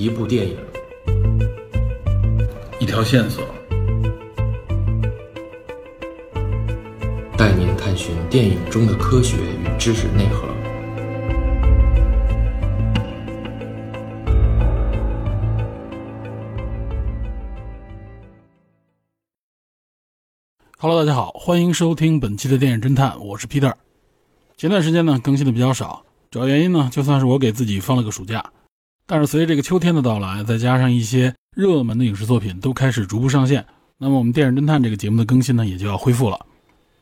[0.00, 0.56] 一部电影，
[2.78, 3.44] 一条线索，
[7.36, 10.48] 带您探寻电影中的科学与知识内核。
[20.78, 23.74] Hello，大家好，欢迎收听本期的电影侦探，我是 Peter。
[24.56, 28.42] 前段时间呢更新的比较少，主要原因呢就算是我给自己放了个暑假。
[29.10, 33.66] 但是随着这个秋天的到来，再加上一些热门的影视作品都开始逐步上线，
[33.98, 36.46] 那么我们电影侦探这个节目的更新呢也就要恢复了。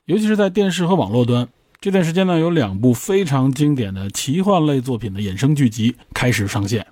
[0.06, 1.46] 尤其是在电视和网络端，
[1.82, 6.86] 这段时间呢有两部非常经典的奇幻类作品的衍生剧集开始上线。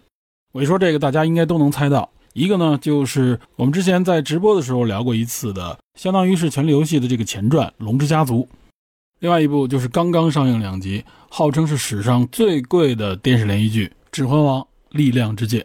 [0.52, 2.10] 我一说这个，大家应该都能猜到。
[2.34, 8.42] 一个呢，就是我们之前在直播的时候聊过一次的，相当于是《权力游戏》的这个前传《龙之家族》；
[9.20, 15.60] 另外一部就是刚刚上映两集，号称是史上最贵的电视连续剧《指环王：力量之戒》。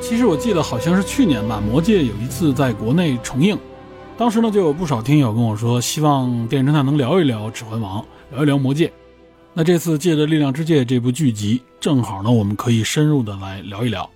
[0.00, 3.58] 其实我记得好像是去年吧，《魔戒》有一次在国内重映。
[4.18, 8.88] 当时呢，就有不少听友跟我说，希望电影侦探能聊一聊《指环王》，聊一聊《魔戒》。
[9.54, 14.08] 那这次借着《力量之戒》这部剧集，正好呢，我们可以深入的来聊一聊。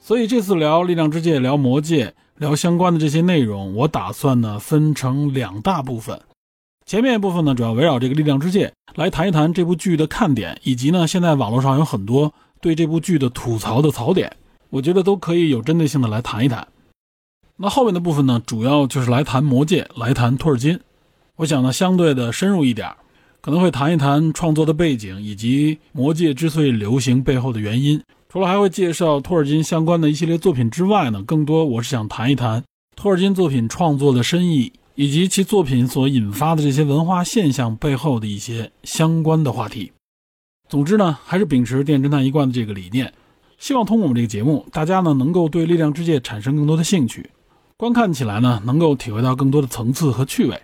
[0.00, 2.06] 所以这次聊《力量之戒》、聊《魔戒》、
[2.38, 6.20] 聊相关的这些内容，我打算呢分成两大部分。
[6.84, 14.36] 前面一部分呢，主要围绕这个《力量之戒》来谈一谈这部剧的看点，以及呢，现在网络上有很多对这部剧的吐槽的槽点，
[14.70, 16.68] 我觉得都可以有针对性的来谈一谈。
[17.56, 20.78] 那后面的部分呢，主要就是来谈魔戒，来谈托尔金。
[21.36, 22.92] 我想呢，相对的深入一点，
[23.40, 28.00] 可能会谈一谈创作的背景，以及魔戒之所以流行背后的原因。
[28.36, 32.62] 除了还会介绍托尔金相关的一系列作品之外呢，更多我是想谈一谈
[32.94, 39.90] 托尔金作品创作的深意，以及其作品所引发的这些文化现象背后的一些相关的话题。
[40.68, 43.10] 总之呢，还是秉持电侦探一贯的这个理念，
[43.56, 47.30] 希望通过我们这个节目，大家呢能够对力量之界产生更多的兴趣。
[47.78, 50.60] 观看起来呢，能够体会到更多的层次和趣味。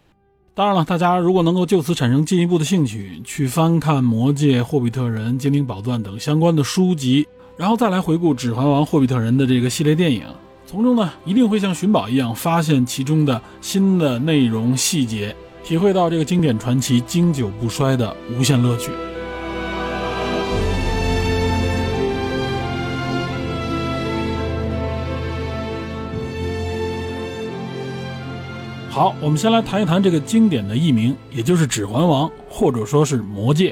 [0.53, 7.27] 当然了，大家如果能够就此产生进一步的兴趣，去翻看《魔戒》《霍比特人》《精灵宝钻》等相关的书籍，
[7.63, 10.25] 然后再来回顾《指环王》《霍比特人》的这个系列电影，
[10.67, 18.91] 从中呢一定会像寻宝一样，发现其中的新的内容细节，体会到这个经典传奇经久不衰的无限乐趣。
[28.91, 33.71] 好，我们先来谈一谈这个经典的译名，也就是《指环王》，或者说是《魔戒》。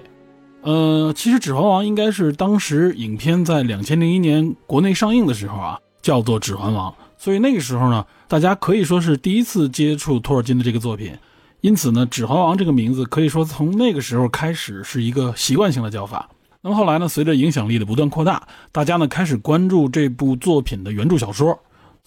[0.62, 11.16] 呃，其实《指环王》应该是当时影片在两千零一年国内上映的时候啊，叫做《指环王》，所以那个时候呢，大家可以说是第一次接触托尔金的这个作品，
[11.62, 16.28] 因此呢，《指环王》这个名字可以说从那个时候开始是一个习惯性的叫法。
[16.60, 21.58] 那么后来呢，随着影响力的不断扩大，大家呢开始关注这部作品的原著小说，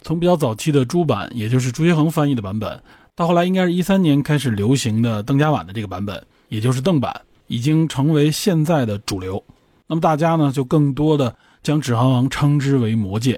[0.04, 2.80] 从比较早期的朱版，也就是朱学恒翻译的版本。
[3.16, 9.44] 到后来，应该是一三年开始流行的邓家版的这个版本，也就是邓版，已经成为现在的主流。
[9.88, 13.34] 那么大家呢，就更多的将《指环王》称之为《魔戒》。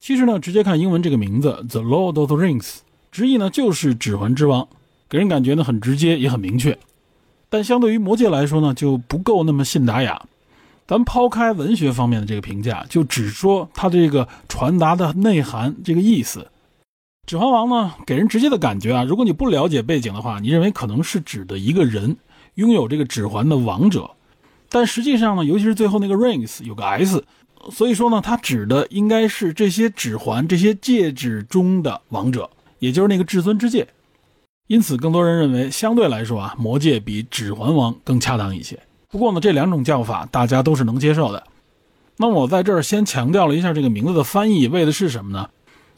[0.00, 2.62] 其实呢，直接看英文这个名字《The Lord of the Rings》，
[3.10, 4.62] 直译呢就是《指环之王》，
[5.08, 6.78] 给人感觉呢很直接，也很明确。
[7.48, 10.22] 但相对于《魔戒》来说呢，就不够那么信达雅。
[10.86, 16.40] 咱抛开文学方面的这个评价，就只说它这个传达的内涵，这个意思。
[17.26, 22.16] 《指环王》呢，给人直接的感觉啊，如果你不了解背景的话，你认为可能是指的一个人
[22.58, 24.10] 拥有这个指环的王者，
[24.68, 27.24] 但实际上呢，尤其是最后那个 rings 有个 s，
[27.70, 33.86] 所以说呢，它指的应该是这些指环、这些戒指中的王者，也就是那个至尊之戒。
[34.66, 38.78] 因此，更多人认为相对来说啊，魔戒比《指环王》更恰当一些。
[39.08, 41.44] 不过呢，这两种叫法大家都是能接受的。
[42.16, 45.48] 那么我在这儿先强调了一下这个名字的翻译，为的是什么呢？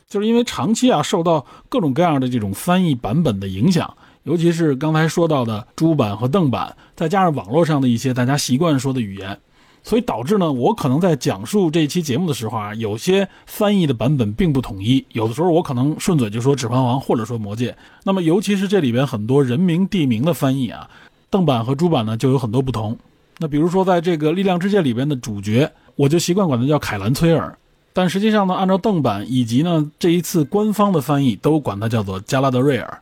[0.06, 9.38] 就是因为长期啊受到各种各样的这种翻译版本的影响，尤其是刚才说到的朱版和邓版，再加上网络上的一些大家习惯说的语言，
[9.82, 15.04] 所以导致呢，我可能在讲述这一期节目的时候啊，有些翻译的版本并不统一。
[15.12, 17.72] 有的时候我可能顺嘴就说《指环王》或者说《魔戒》，
[18.04, 20.88] 那么尤其是这里边很多人名地名的翻译啊，
[21.30, 22.98] 邓版和朱版呢就有很多不同。
[23.38, 27.56] 那比如说在这个《力量之戒》里边的主角，我就习惯管他叫凯兰崔尔。
[27.94, 33.00] 但实际上呢，按照邓版以及呢这一次官方的翻译，都管它叫做加拉德瑞尔。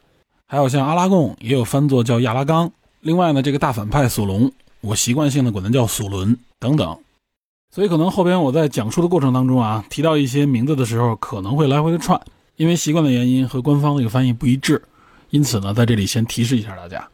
[0.50, 2.72] 还有像阿拉贡也有翻作叫亚拉冈。
[3.00, 4.50] 另外呢，这个大反派索隆，
[4.80, 6.98] 我习惯性的管他叫索伦等等。
[7.70, 12.18] 所以可能后边我在讲述的过程当中啊，提到一些名字的时候，可能会来回的串，
[12.56, 14.82] 因为习惯的原因和官方这个翻译不一致。
[15.28, 17.06] 因此呢，在这里先提示一下大家。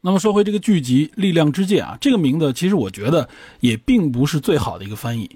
[0.00, 3.28] 那么说回这个剧集《力量之界》啊，这个名字其实我觉得
[3.58, 5.28] 也并不是最好的一个翻译，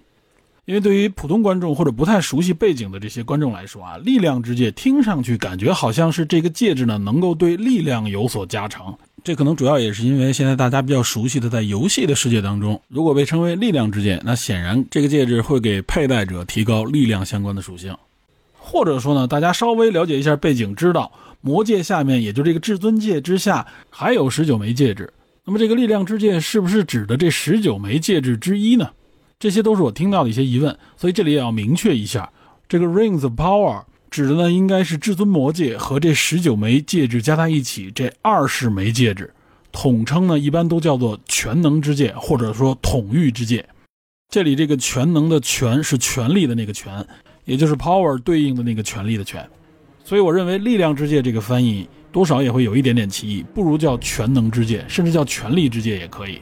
[0.69, 8.95] 因为对于普通观众或者不太熟悉背景的这些观众来说啊，《力量之戒》听上去感觉好像是这个戒指呢能够对力量有所加成。
[9.25, 17.97] 这可能主要也是因为现在大家比较熟悉的，在游戏的世界当中，如果被称为力量之戒，那显然这个戒指会给佩戴者提高力量相关的属性。
[18.59, 21.11] 或者说呢，大家稍微了解一下背景，知道
[21.41, 25.11] 魔戒下面，也就这个至尊戒之下还有十九枚戒指。
[25.47, 28.91] 那么这个力量之戒是不是指的这十九枚戒指之一呢？
[29.39, 32.33] 这些都是我听到的一些疑问，所以这里也要明确一下，
[32.69, 33.85] 这个 Rings of Power。
[34.11, 39.31] 指的呢，应该是至尊魔戒和这十九枚戒指加在一起，这二十枚戒指，
[39.71, 43.69] 统称呢一般都叫做全能之戒，或者说统御之戒。
[44.31, 47.07] 这里这个全能的全是权力的那个权，
[47.45, 49.47] 也就是 power 对应的那个权力的权。
[50.03, 56.41] 所以我认为力量之戒这个翻译多少也会有一点点歧义，不如叫全能之戒，甚至叫权力之戒也可以。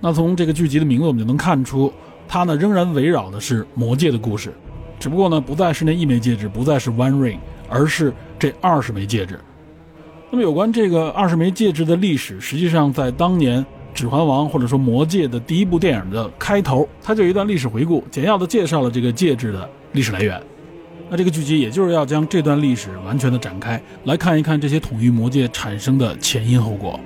[0.00, 1.92] 那从这个剧集的名字我们就能看出，
[2.26, 4.52] 它呢仍然围绕的是魔戒的故事。
[4.98, 7.38] 只不过呢，不再是那一枚戒指，不再是 One Ring，
[7.68, 9.38] 而是这二十枚戒指。
[10.30, 13.62] 那么有关这个二十枚戒指的历史，实际上在当年
[13.92, 20.40] 《指环王》或者说《魔戒》的第一部电影的开头，它就有一段历史回顾，简要的介绍了这个戒指的历史来源。
[21.08, 27.00] 那这个剧集也就是要将这段历史完全的展开，来看一看这些统一魔戒产生的前因后果。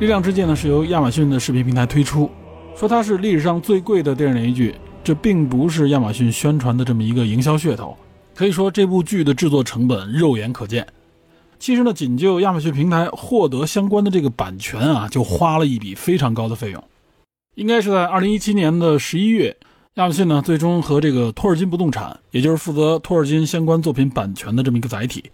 [0.00, 2.30] 力量之戒呢是由亚马逊的视频平台推出，
[2.74, 4.74] 说它是历史上最贵的电视连续剧，
[5.04, 7.94] 这并不是亚马逊宣传的这么一个营销噱头。
[8.34, 10.86] 可以说这部剧的制作成本肉眼可见。
[11.58, 16.82] 其实呢，仅就亚马逊平台获得相关的这个版权啊，就花了一笔非常高的费用。
[17.56, 19.54] 应该是在二零一七年的十一月，
[19.96, 25.24] 亚马逊呢最终和这个托尔金不动产，也就是负责托尔金相关作品版权的这么一个载体。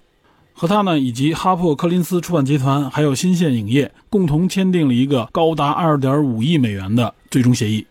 [0.59, 7.87] 和他呢，以及哈珀柯林斯出版集团，还有新线影业共同签订了一个高达二点五亿美元的最终协议，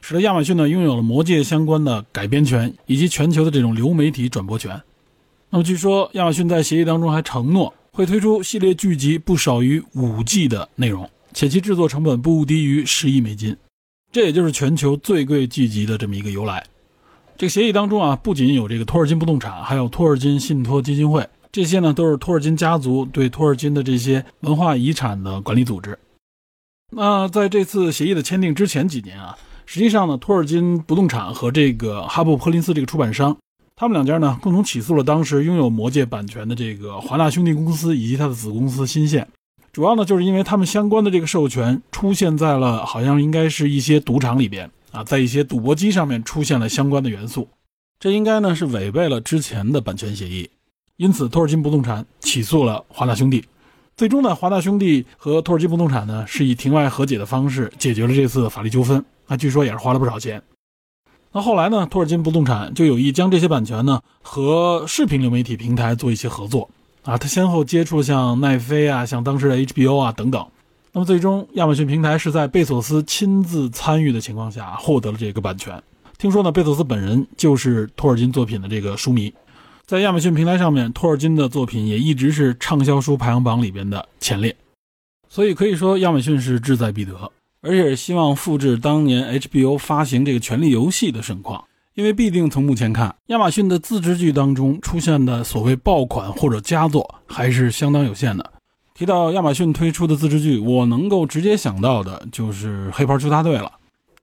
[0.00, 4.82] 使得亚马逊呢拥有了《魔戒》相关的改编权以及全球的这种流媒体转播权。
[5.48, 13.56] 那么，据说亚马逊在协议当中还承诺会推出系列剧集不少于五季的内容，且其制作成本不低于十亿美金，
[14.10, 16.64] 这也就是全球最贵剧集的这么一个由来。
[17.38, 21.24] 这个协议当中啊，不仅有这个托尔金不动产，还有托尔金信托基金会。
[21.52, 25.98] 这些呢都是托尔金家族对托尔金的这些文化遗产的管理组织。
[26.90, 33.36] 那在这次协议的签订之前几年啊，实际上呢，托尔金不动产和这个哈布·珀林斯这个出版商，
[33.76, 39.28] 他们两家呢共同起诉了当时拥有《魔戒》版权的这个华纳兄弟公司以及他的子公司新线。
[39.72, 47.48] 主要呢就是因为他们相关的这个授权出现在了好像应该是一些赌场里边啊，在一些赌博机上面出现了相关的元素，
[47.98, 50.48] 这应该呢是违背了之前的版权协议。
[51.02, 53.44] 因此，托尔金不动产起诉了华纳兄弟。
[53.96, 59.04] 最终呢，华纳兄弟和托尔金不动产呢是以庭外和解的方式解决了这次法律纠纷。
[59.26, 60.40] 那据说也是花了不少钱。
[61.32, 66.70] 那后来呢，托尔金不动产就有意将这些版权呢和视频流媒体平台做一些合作
[67.02, 67.18] 啊。
[67.18, 70.46] 他先后接触像奈飞啊、像当时的 HBO 啊等等。
[70.92, 75.82] 那么最终，亚马逊平台是在贝索斯亲自参与的情况下获得了这个版权。
[76.16, 79.34] 听说呢，贝索斯本人就是托尔金作品的这个书迷。
[79.92, 84.56] 在亚马逊平台上面，托尔金的作品也一直是畅销书排行榜里边的前列，
[85.28, 87.30] 所以可以说亚马逊是志在必得，
[87.60, 91.62] 而且希望复制当年 HBO 发行这个《权力游戏》的盛况。
[91.92, 98.50] 因为必定从目前看，亚马逊的自制剧当中出现的所谓爆款或者佳作还是相当有限的。
[98.94, 103.70] 提到亚马逊推出的自制剧，我能够直接想到的就是《黑袍纠察队》了。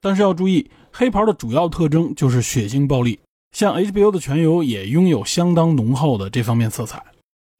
[0.00, 3.20] 但是要注意，黑袍的主要特征就是血腥暴力。
[3.52, 7.02] 像 HBO 的《全游》也拥有相当浓厚的这方面色彩，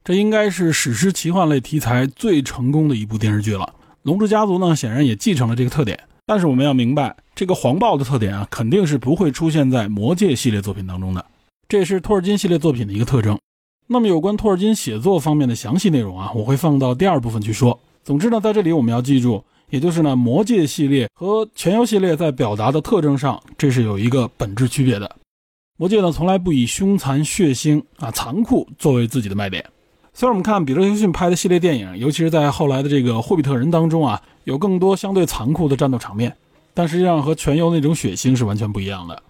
[0.03, 3.73] 这应该是史诗奇幻类题材最成功的一部电视剧了。
[4.03, 5.99] 龙之家族呢，显然也继承了这个特点。
[6.25, 11.23] 但是我们要明白，这个黄暴的特点啊，肯定是不会出现在魔戒系列作品当中的，
[11.67, 13.37] 这也是托尔金系列作品的一个特征。
[13.87, 17.77] 那么有关托尔金写作方面的详细内容啊，我会放到第二部分去说。
[18.03, 25.15] 总之呢，在这里我们要记住，也就是呢，魔戒系列和全游系列在表达的特征上，这是有一个本质区别的。
[25.81, 29.65] 魔戒呢，从来不以凶残、血腥啊、残酷作为自己的卖点。
[30.13, 36.37] 虽然我们看彼得·杰逊拍的系列电影，尤其是在后来的这个《霍比特人》当中啊，有更多相对残酷的战斗场面，
[36.75, 39.23] 但实际上和全游那种血腥是完全不一样的。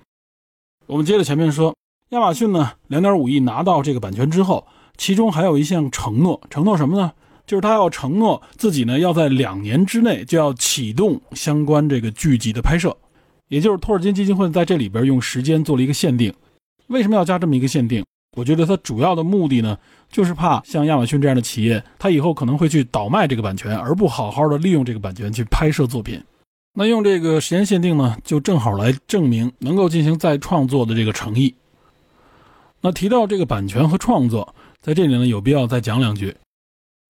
[0.88, 1.74] 我们接着前面说，
[2.10, 4.68] 亚马逊呢，两点五亿拿到这个版权之后，
[4.98, 7.14] 其中还有一项承诺，承诺什么呢？
[7.48, 12.98] 就是他要承诺自己呢要在两年之内就要启动相关这个剧集的拍摄，
[13.52, 16.34] 也就是托尔金基金会在这里边用时间做了一个限定。
[16.88, 18.02] 为什么要加这么一个限定？
[18.38, 19.78] 我觉得它主要的目的呢，
[20.10, 26.24] 就是怕像亚马逊这样的企业，它以后可能会去倒卖这个版权，而不好好的利用这个版权去拍摄作品。
[26.74, 31.54] 那用这个时间限定呢，就正好来证明能够进行再创作的这个诚意。
[32.80, 36.34] 那提到这个版权和创作，在这里呢，有必要再讲两句。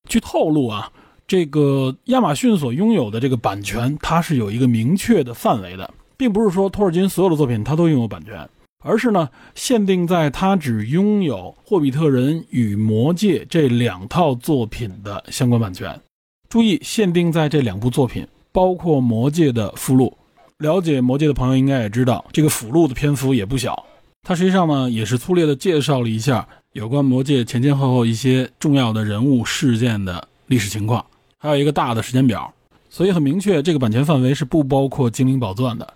[0.09, 0.91] 据透露啊，
[1.27, 8.47] 这个亚马逊所拥有的这个版权，它是有一个明确的范围的，并不是说托尔金所有的作品他都拥有版权。
[8.83, 11.35] 而是呢，限定在他只拥有
[11.67, 15.99] 《霍比特人》与《魔戒》这两套作品的相关版权。
[16.47, 20.15] 注意，限定在这两部作品，包括《魔戒》的附录。
[20.59, 23.83] 了解《魔戒》的朋友应该也知道，这个附录的篇幅也不小。
[24.21, 31.03] 它实际上呢，也是粗略的介绍了一下有关《魔戒》前前后后一些重要的人物事件的历史情况，
[31.39, 32.53] 还有一个大的时间表。
[32.89, 35.93] 所以很明确，这个版权范围是不包括《精灵宝钻》的。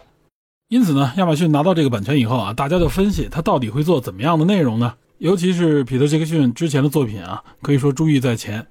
[0.67, 4.95] 因此呢，亚马逊拿到这个版权以后啊，大家就分析它到底会做怎么样的内容呢？
[5.19, 8.65] 尤其是彼得·杰克逊之前的作品啊，可以说珠玉在前。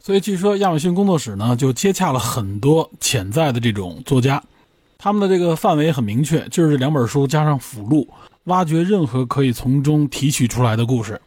[0.00, 4.40] 所以据说亚马逊工作室呢就接洽了很多潜在的这种作家，
[4.96, 8.06] 他们的这个范围很明确，就是两本书加上附录，
[8.44, 11.20] 挖掘任何可以从中提取出来的故事。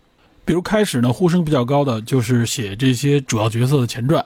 [0.46, 4.24] 比如开始呢呼声比较高的就是写这些主要角色的前传，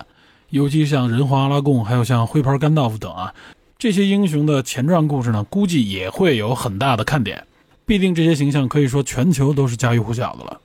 [0.52, 3.34] 尤其像人皇阿拉贡，还有像灰牌甘道夫等啊。
[3.82, 7.48] 这些英雄的前传故事呢，估计也会有很大的看点。
[7.84, 10.62] 必定这些形象可以说全球都是家喻户晓的了。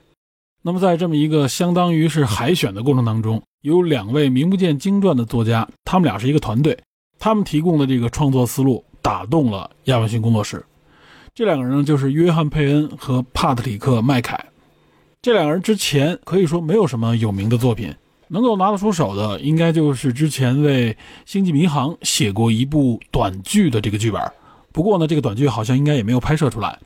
[0.61, 6.79] 那么在这么一个相当于是海选的过程当中，有两位名不见经传的作家，他们俩是一个团队，
[7.19, 10.63] 他们提供的这个创作思路打动了亚马逊工作室。
[11.35, 14.39] 这两个人呢，就是约翰·佩恩和帕特里克·麦凯。
[15.23, 17.95] 这两个人之前可以说没有什么有名的作品。
[18.29, 20.93] 能够拿得出手的，应该就是之前为
[21.25, 24.21] 《星际迷航》写过一部短剧的这个剧本。
[24.73, 26.79] 不过呢，这个短剧好像应该也没有拍摄出来。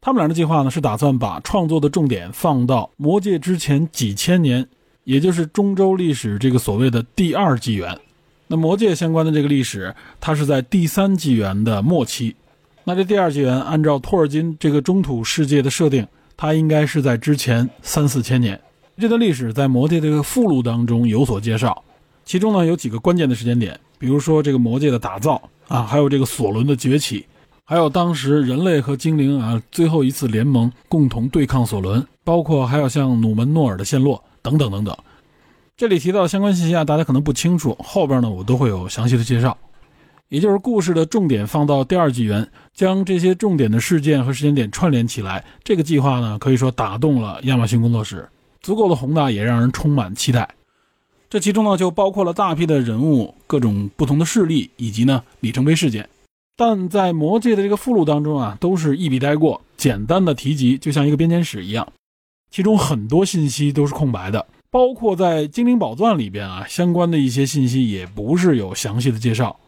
[0.00, 4.68] 他们俩的计划呢，是打算把创作的重点放到《魔戒》之前几千年，
[5.04, 7.98] 也就是中州历史这个所谓的第二纪元。
[8.46, 12.36] 那《魔戒》相关的这个历史，它是在第三纪元的末期。
[12.84, 16.06] 那这第二纪元，按照托尔金这个中土世界的设定，
[16.36, 18.58] 它应该是在之前三四千年。
[19.00, 21.84] 这段历史在魔戒这个附录当中有所介绍，
[22.24, 27.24] 其中呢有几个关键的时间点，比如说这个魔戒的打造啊，还有这个索伦的崛起，
[27.64, 34.96] 还有当时人类和精灵啊最后一次联盟共同对抗索伦，包括还有像努门诺尔的陷落等等等等。
[35.76, 39.56] 这里提到的相关信息啊，大家可能不清楚，后边呢我都会有详细的介绍。
[40.28, 48.28] 也就是故事的重点放到第二纪元，将这些重点的事件和时间点串联起来，这个计划呢可以说打动了亚马逊工作室。
[48.68, 50.46] 足够的宏大，也让人充满期待。
[51.30, 56.06] 这其中呢，就包括了大批的人物、各种不同的势力，以及呢里程碑事件。
[56.54, 61.90] 但在魔戒的这个附录当中啊，都是一笔带过，简单的提及，就像一个编年史一样。
[62.50, 69.58] 其中很多信息都是空白的，包括在精灵宝钻里边啊，相关的一些信息也不是有详细的介绍。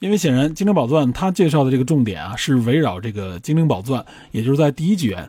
[0.00, 5.26] 因为显然精灵宝钻它介绍的这个重点啊，是围绕这个精灵宝钻，也就是在第一纪元。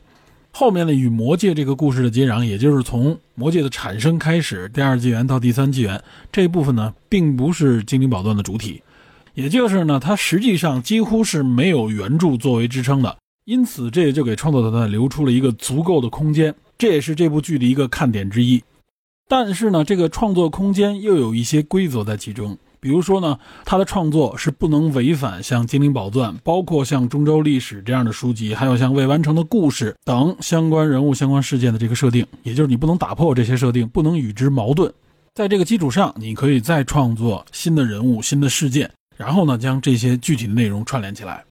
[0.56, 6.00] 后面的，与魔界这个故事的接壤，也就是从魔界的产生开始，第二纪元到第三纪元
[6.32, 8.84] 这一部分呢，并不是精灵宝钻的主体，
[9.34, 18.64] 也就是呢，它实际上几乎是没有原著作为支撑的，因此这也就给创作团队留出了一个足够的空间，这也是这部剧的一个看点之一。
[19.28, 22.56] 但是呢，这个创作空间又有一些规则在其中。
[22.84, 32.28] 比如说呢，他的创作是不能违反像《精灵宝钻》、包括像《中州历史》这样的书籍，还有像未完成的故事等相关人物、相关事件的这个设定。
[32.44, 34.94] 也就是你不能打破这些设定，不能与之矛盾。
[35.34, 41.42] 在这个基础上，你可以再创作新的人物、新的事件，然后呢，将这些具体的内容串联起来。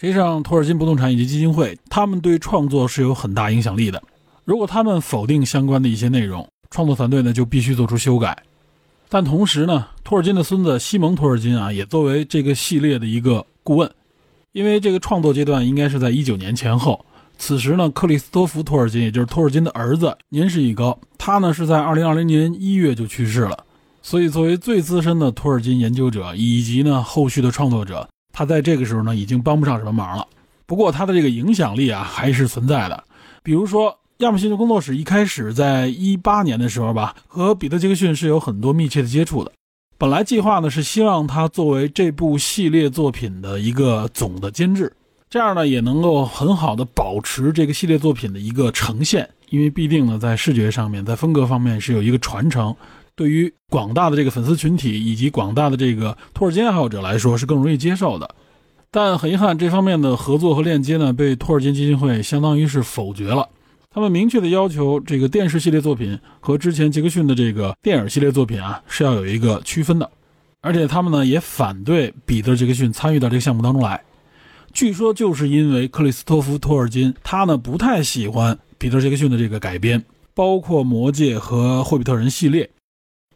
[0.00, 4.00] 实际上，托尔金不动产以及基金会，他们对创作是有很大影响力的。
[4.44, 8.40] 如果他们否定相关的一些内容，创作团队呢就必须做出修改。
[9.10, 13.90] 但同时呢，托尔金的孙子西蒙·托尔金啊，也作为这个系列的一个顾问，
[14.52, 17.02] 因为这个创作阶段应该是在一九年前后。
[17.38, 23.64] 此时呢，克里斯托弗·托尔金，也就是托尔金的儿子，年事已高，他呢是在二零二零年一月就去世了。
[24.02, 30.26] 所以，作为最资深的托尔金研究者以及呢后续的创作者，他在这个时候呢已经帮不上什么忙了。
[30.66, 33.04] 不过，他的这个影响力啊还是存在的，
[33.42, 33.96] 比如说。
[34.18, 39.52] 亚马逊的工作室一开始在一八年的时候吧，和彼得·杰克逊是有很多密切的接触的。
[39.96, 44.92] 本来计划呢是希望他作为这部系列作品的一个总的监制，
[45.30, 49.28] 这样呢也能够很好的保持这个系列作品的一个呈现。
[49.50, 52.74] 因为必定呢在视觉上面，在风格方面是有一个传承，
[53.14, 58.28] 对于广大的这个粉丝群体以及广大的这个托尔金爱好者来说是更容易接受的。
[58.90, 63.48] 但很遗憾，这方面的合作和链接呢，被托尔金基金会相当于是否决了。
[63.98, 70.08] 他们明确的要求，这个电视系列作品和之前杰克逊的这个电影系列作品啊，是要有一个区分的。
[70.60, 74.00] 而且他们呢，也反对彼得·杰克逊参与到这个项目当中来。
[74.72, 82.70] 据说就是因为克里斯托弗·托尔金，他呢不太喜欢彼得·杰克逊的这个改编，包括《魔戒》和《霍比特人》系列。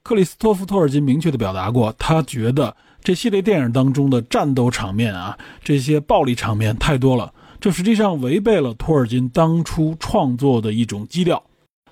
[0.04, 11.40] 克里斯托弗·托尔金明确的表达过，他觉得这系列电影当中的战斗场面啊，这些暴力场面太多了，这实际上违背了托尔金当初创作的一种基调。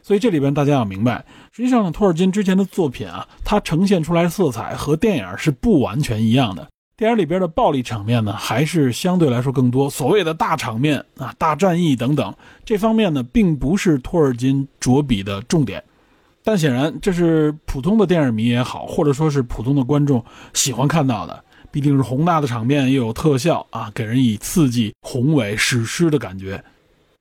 [0.03, 6.67] 所以这里边大家要明白，实际上呢，托尔金之前的作品啊，它呈现出来色彩和电影是不完全一样的。
[6.97, 9.89] 电影里边的暴力场面呢，还是相对来说更多。
[9.89, 12.35] 所谓的大场面啊、大战役等等，
[12.65, 15.81] 这方面呢，并不是托尔金着笔的重点。
[16.43, 21.45] 但显然，这是普通的电影迷也好，或者说是普通的观众喜欢看到的。
[21.71, 26.62] 必定是宏大的场面，又有特效啊，给人以刺激、宏伟、史诗的感觉。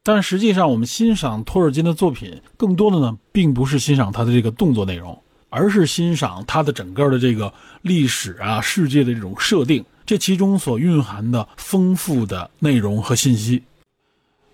[0.04, 5.18] 但实际上，我们欣赏托尔金的作品，更多的呢，并不是欣赏他的这个动作内容。
[5.52, 7.52] 而是欣赏他的整个的这个
[7.82, 13.64] 历史啊、世界的这种设定，这其中所蕴含的丰富的内容和信息。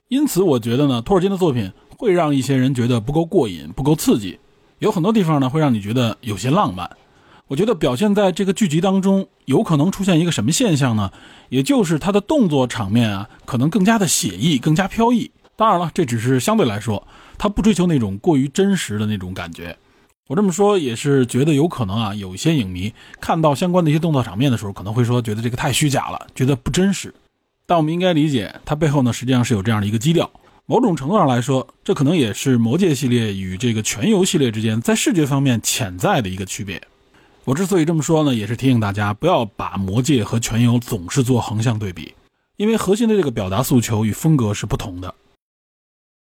[0.08, 4.40] 因此，我觉得呢，托尔金的作品会让一些人觉得不够过瘾、不够刺激，
[4.80, 6.90] 有很多地方呢会让你觉得有些浪漫。
[7.48, 11.12] 我觉得表现在这个剧集当中，有可能出现一个什么现象呢？
[11.50, 15.30] 也就是他的动作场面啊，可能更加的写意、更加飘逸。
[15.56, 19.78] 当然了，这只是相对来说，他不追求那种过于真实的那种感觉。
[20.28, 27.14] 我这么说也是觉得有可能啊，有一些影迷看到相关的一些动作场面的时候，可能会说觉得这个太虚假了，觉得不真实。
[27.68, 30.28] 但我们应该理解，它背后呢实际上是有这样的一个基调。
[30.66, 36.82] 某种程度上来说，这可能也是魔戒系列与这个全游系列之间在视觉方面潜在的一个区别。
[37.46, 42.12] 我之所以这么说呢，也是提醒大家不要把魔戒和全游总是做横向对比，
[42.58, 45.14] 因为核心的这个表达诉求与风格是不同的。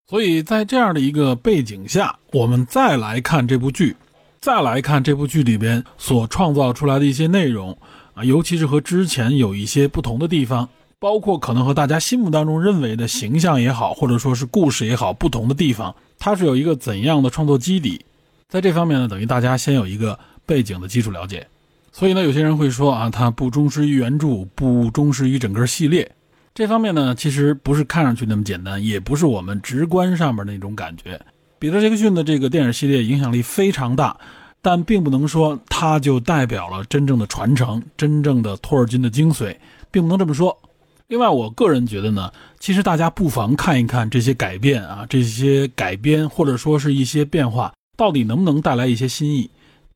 [0.08, 3.96] 所以在这样的一个背景下，我们再来看这部剧，
[4.40, 7.76] 再来看这部剧里边所创造出来的一些内容
[8.14, 10.68] 啊，尤其是和之前有一些不同的地方，
[11.00, 18.04] 包括可能和大家心目当中认为的形象也好，或者说是故事也好，不同的地方，它是有一个怎样的创作基底？
[18.48, 20.18] 在这方面呢，等于大家先有一个
[20.50, 21.46] 背景的基础了解。
[21.92, 26.10] 所以呢，有些人会说啊，它不忠实于原著，不忠实于整个系列。
[26.52, 31.20] 这方面呢，其实不是看上去那么简单，也不是我们直观上面那种感觉。
[31.60, 34.16] 彼得·杰克逊的这个电影系列影响力非常大，
[34.60, 39.54] 但并不能说它就代表了真正的传承，真正的托尔金的精髓，
[39.92, 40.58] 并不能这么说。
[41.06, 49.50] 另外，我个人觉得呢，其实大家不妨看一看这些改变啊，这些改编或者说是一些变化，到底能不能带来一些新意。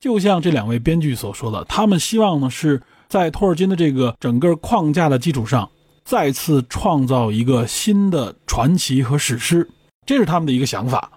[0.04, 5.66] 就像这两位编剧所说的，他们希望呢是在托尔金的这个整个框架的基础上。
[6.04, 9.66] 再次创造一个新的传奇和史诗，
[10.04, 11.10] 这是他们的一个想法，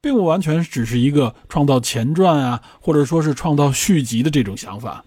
[0.00, 5.04] 并不完全只是一个创造前传啊，或者说是创造续集的这种想法。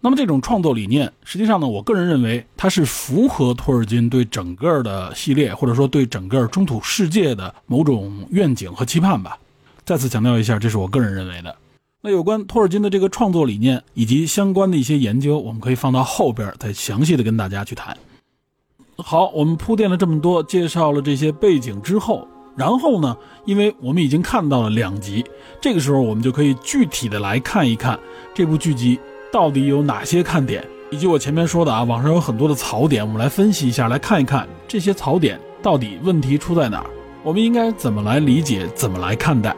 [0.00, 9.36] 那么这种创作理念，实际上呢，我个人认为它是符合托尔金对整个的系列，或者说对整个中土世界的某种愿景和期盼吧。
[9.84, 11.56] 再次强调一下，这是我个人认为的。
[12.06, 17.96] 那有关托尔金的这个创作理念以及相关的一些研究，我们可以放到后边再详细的跟大家去谈。
[18.98, 25.24] 好，我们铺垫了这么多，介绍了这些背景之后，然后呢，因为我们已经看到了两集，
[25.62, 27.98] 这个时候我们就可以具体的来看一看
[28.34, 29.00] 这部剧集
[29.32, 36.90] 到底有哪些看点，以及我前面说的啊，网上有很多的槽点，我们来分析一下，来看一看这些槽点到底问题出在哪儿，
[37.22, 39.56] 我们应该怎么来理解，怎么来看待。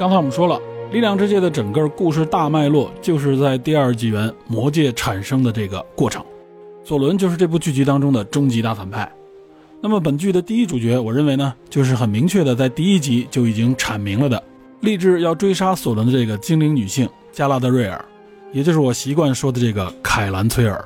[0.00, 0.58] 刚才我们说了。
[0.92, 6.24] 力量之戒的整个故事大脉络，就是在第二纪元魔戒产生的这个过程。
[6.82, 9.12] 索伦就是这部剧集当中的终极大反派。
[9.82, 14.42] 那么本剧的第一主角，我认为呢，就是很明确的在第一集就已经阐明了的，
[14.80, 18.02] 立志要追杀索伦的这个精灵女性加拉德瑞尔，
[18.54, 20.82] 也就是我习惯说的这个凯兰崔尔。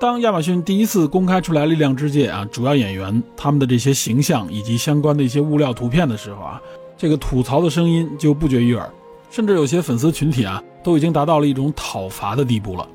[0.00, 6.58] 当亚马逊第一次公开出来力量之戒啊主要演员他们的这些形象以及相关的一些物料图片的时候啊。
[6.96, 8.88] 这个吐槽的声音就不绝于耳，
[9.30, 12.88] 甚至有些粉丝群体啊，都已经达到了一种讨伐的地步了。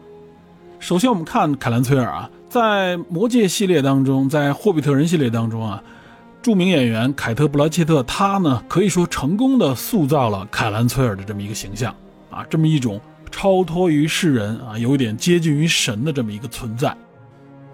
[0.79, 5.83] 首先，我们看凯兰崔尔啊，在《魔戒》系列当中，在《霍比特人》系列当中啊，
[6.41, 11.95] 著名演员凯特·布拉切特，他呢可以说成功的塑造了凯兰崔尔的这么一个形象
[12.31, 16.97] 啊，这么一种超脱于世人啊，有一点接近于神的这么一个存在。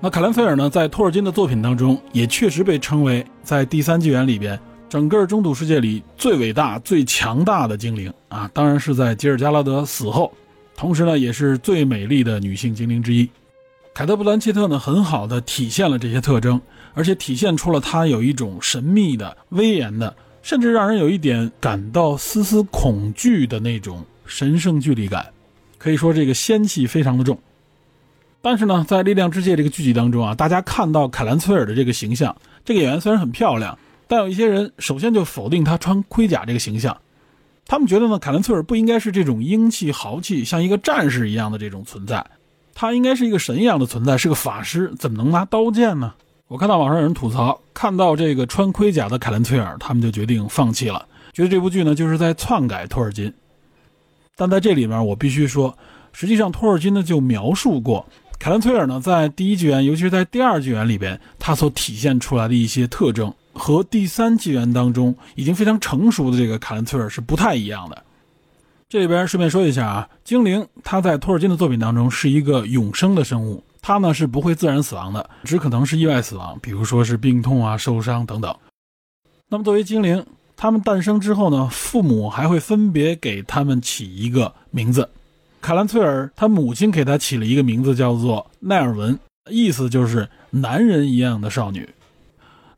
[0.01, 8.49] 那凯兰崔尔呢，在托尔金的作品当中，也确实被称为在第三纪元里边整个中土世界里最伟大、最强大的精灵啊！
[8.53, 10.33] 当然是在吉尔加拉德死后，
[10.77, 13.29] 同时呢，也是最美丽的女性精灵之一。
[13.93, 16.61] 凯特·布兰切特呢，很好的体现了这些特征，
[16.93, 25.25] 而且体现出了她有一种神秘的、威严的，甚至让人有一点感到丝丝恐惧的那种神圣距离感。
[25.77, 27.37] 可以说，这个仙气非常的重。
[28.41, 36.95] 但是呢，在《力量之戒》这个剧集当中啊，大家看到凯兰崔尔的这个形象，这个演员虽然很漂亮，但有一些人首先就否定他穿盔甲这个形象。
[37.65, 42.25] 他们觉得呢，凯兰崔尔不应该是这种英气豪气，像一个战士一样的这种存在，
[42.73, 46.13] 他应该是一个神一样的存在，是个法师，怎么能拿刀剑呢？
[46.47, 53.33] 我看到网上有人吐槽，看到这个穿盔甲的凯兰崔尔，他们就决定放弃了，觉得这部剧呢就是在篡改托尔金。
[54.37, 55.77] 但在这里面，我必须说，
[56.13, 58.05] 实际上托尔金呢就描述过。
[58.39, 68.03] 凯兰崔尔呢，在第一纪元，尤其是在第二纪元里边，他所体现出来的一些特征，和第三纪元当中已经非常成熟的这个卡兰崔尔是不太一样的。
[68.87, 78.55] 这里边顺便说一下啊，精灵它在托尔金的作品当中是一个永生的生物，它呢是不会自然死亡的，只可能是意外死亡，比如说是病痛啊、受伤等等。
[79.49, 85.09] 那么作为精灵，他们诞生之后呢，父母还会分别给他们起一个名字。
[85.59, 91.89] 卡兰崔尔，他母亲给他起了一个名字，叫做奈尔文，意思就是男人一样的少女。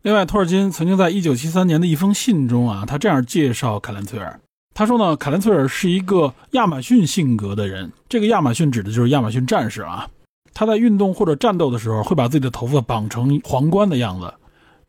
[0.02, 4.40] 另外，托尔金曾经在一九七三年的一封信中啊，他这样介绍凯兰崔尔，
[4.74, 10.08] 他说呢，凯兰崔尔是一个亚马逊性格的人，这个亚马逊指的就是亚马逊战士啊。
[10.54, 14.34] 他在运动或者战斗的时候，会把自己的头发绑成皇冠的样子，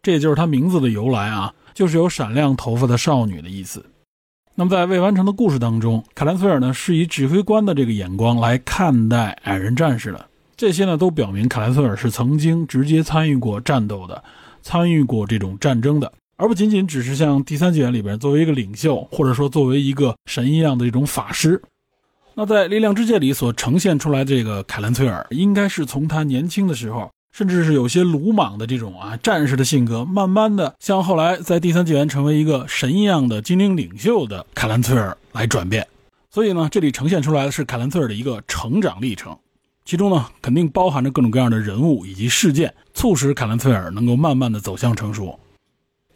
[0.01, 3.85] 这也就是他名字的由来啊，就是有闪亮头发的少女的意思。
[4.55, 10.27] 那么，在未完成的故事当中，凯兰崔尔呢是以指挥官的这个眼光来看待矮人战士的。
[10.57, 14.23] 这些呢都表明凯兰崔尔是曾经直接参与过战斗的，
[14.63, 21.61] 参与过这种战争的，而不仅仅只是像第三纪元里边作为一个领袖，或者说作为一个神一样的这种法师。
[22.35, 27.11] 那在力量之界里所呈现出来这个凯兰崔尔，应该是从他年轻的时候。
[27.33, 35.87] 甚至是有些鲁莽的这种啊战士的性格，慢慢的向后来在第三纪元成为一个神一样的精灵领袖的凯兰崔尔来转变。
[36.29, 39.39] 所以呢，这里呈现出来的是凯兰崔尔的一个成长历程，
[39.91, 45.37] 其中呢肯定包含着各种各样的人物以及事件，促使凯兰崔尔能够慢慢的走向成熟。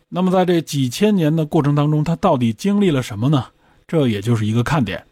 [0.09, 3.47] 那么在这几千年的过程当中，他到底经历了什么呢？
[3.89, 5.05] 这也就是一个看点。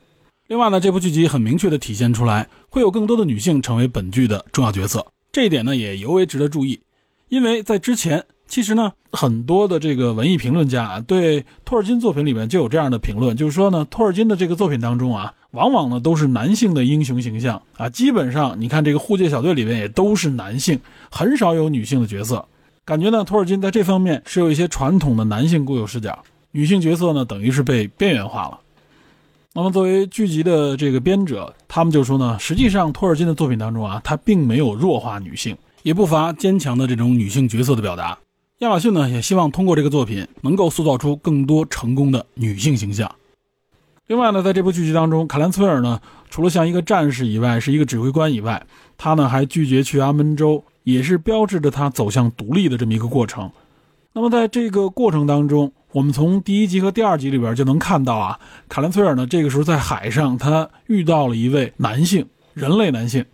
[0.46, 5.04] 另外呢，这部剧集很明确的体现出来，会有更多的女性成为本剧的重要角色。
[5.32, 6.78] 这一点呢也尤为值得注意，
[7.30, 20.78] 因为在之前，其实呢很多的这个文艺评论家啊，对托尔金作品里面就有这样的评论，就是说呢，托尔金的这个作品当中啊，往往呢都是男性的英雄形象啊，基本上你看这个护戒小队里面也都是男性，
[21.10, 22.44] 很少有女性的角色，
[22.84, 26.18] 感觉呢托尔金在这方面是有一些传统的男性固有视角，
[26.50, 28.58] 女性角色呢等于是被边缘化了。
[29.54, 38.18] 那么，作为剧集的这个编者，他们就说呢，实际上托尔金的作品当中啊，他并没有弱化女性，也不乏坚强的这种女性角色的表达。
[38.60, 43.14] 亚马逊呢，也希望通过这个作品，能够塑造出更多成功的女性形象。
[44.08, 48.60] 另外呢，在这部剧集当中，卡兰崔尔呢，除了像一个战士以外，是一个指挥官以外，
[48.98, 53.48] 他呢还拒绝去阿门州，也是标志着他走向独立的这么一个过程。
[54.12, 58.38] 那么，在这个过程当中，我们从第一集和第二集里边就能看到啊，
[58.68, 63.24] 卡兰崔尔呢，这个时候在海上，他遇到了一位男性，人类男性。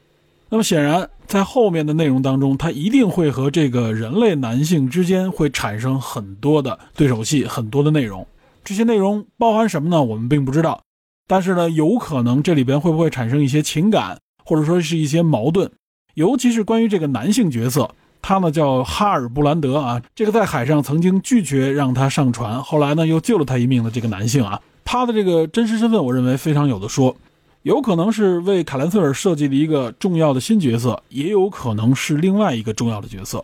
[0.51, 8.27] 那么显然，在后面的内容当中，他一定会和这个人类男性之间会产生很多的对手戏，很多的内容。
[8.69, 10.05] 这些内容包含什么呢？
[10.05, 10.83] 我们并不知道。
[11.27, 15.73] 但是呢，有可能这里边会不会产生一些情感，或者说是一些矛盾，
[16.13, 17.91] 尤其是关于这个男性角色。
[18.21, 27.17] 他呢叫哈尔布兰德啊，这个在海上曾经拒绝让他上船，后来呢又救了他一命的这个男性啊，他的这个真实身份，我认为非常有的说，
[27.63, 33.43] 有可能是为卡兰瑟尔设计的一个重要的新角色，也有可能是另外一个重要的角色。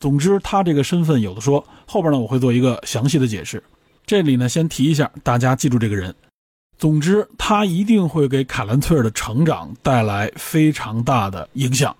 [0.00, 3.62] 总之，他这个身份有的说，后边呢我会做一个详细的解释。
[4.12, 6.14] 这里呢先提一下，大家记住这个人。
[6.76, 11.96] 总之，他一定会给卡兰翠尔的成长带来非常大的影响。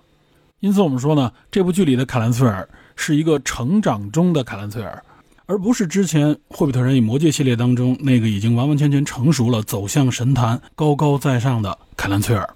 [0.59, 5.03] 因此，我们说呢，这部剧里的卡兰崔尔是一个成长中的卡兰崔尔，
[5.47, 12.47] 而不是之前《霍比特人与魔戒》系列当中那个已经完完全全成熟了、走向神坛、高高在上的卡兰崔尔。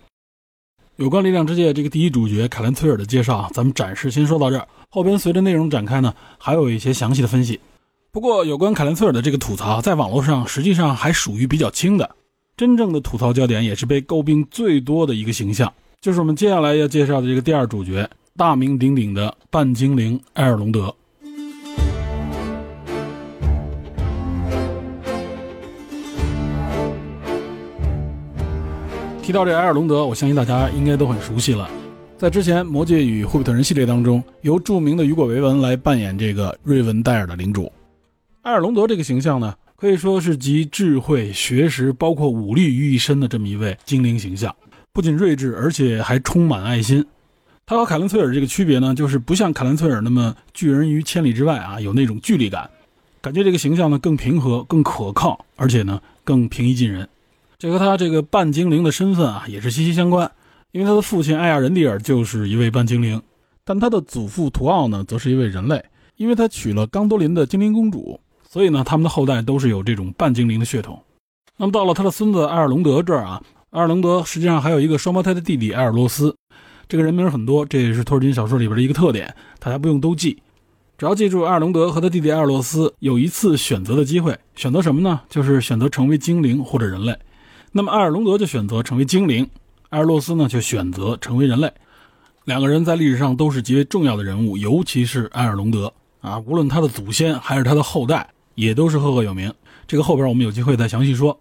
[0.97, 4.67] 有关《力量之戒》这个第一主角卡兰崔尔的介绍，咱们暂时先说到这儿。
[4.91, 7.59] 后边随着内容展开呢，还有一些详细的分析。
[8.17, 12.15] 不过，有关凯兰崔尔的这个吐槽，在网络上实际上还属于比较轻的。
[12.58, 15.71] 真正的吐槽焦点，也是被诟病最多的一个形象。
[16.01, 20.91] 就是我们接下来要介绍的这个第二主角大名鼎鼎的半精灵埃尔隆德。
[29.21, 31.69] 提到这埃尔隆德，我相信大家应该都很熟悉了。
[32.17, 37.71] 在之前《魔戒与霍比特人》系列当中，由著名的雨果·维文来扮演这个瑞文戴尔的领主。
[38.47, 44.55] 埃尔隆德这个形象呢，可以说是集智慧、学识，包括武力于一身的这么一位精灵形象。
[44.93, 47.05] 不仅睿智，而且还充满爱心。
[47.65, 52.69] 他和凯伦·崔尔这个区别呢，就是不像凯伦·崔尔那么拒人于千里之外啊，有那种距离感。
[53.19, 57.05] 感觉这个形象呢更平和、更可靠，而且呢更平易近人。
[57.57, 60.31] 这和他这个半精灵的身份啊也是息息相关，
[60.71, 63.21] 因为他的父亲艾亚人蒂尔就是一位半精灵，
[63.65, 65.83] 但他的祖父图奥呢则是一位人类，
[66.15, 68.17] 因为他娶了刚多林的精灵公主，
[68.49, 71.01] 所以呢他们的后代都是有这种半精灵的血统。
[71.57, 76.36] 那么到了他的孙子埃尔隆德这儿啊，埃尔隆德实际上还有一个双胞胎的弟弟埃尔洛斯，
[76.88, 80.41] 这个人名很多，这也是托尔金小说里边的一个特点，大家不用都记。
[80.97, 85.21] 只要记住，埃尔隆德和他弟弟埃尔洛斯有一次选择的机会，选择什么呢？
[85.29, 87.15] 就是选择成为精灵或者人类。
[87.71, 89.47] 那么埃尔隆德就选择成为精灵，
[89.89, 91.71] 埃尔洛斯呢就选择成为人类。
[92.45, 99.53] 两个人在历史上都是极为重要的人物，尤其是埃尔隆德啊，无论他的祖先还是他的后代，也都是赫赫有名。
[99.87, 101.39] 这个后边我们有机会再详细说。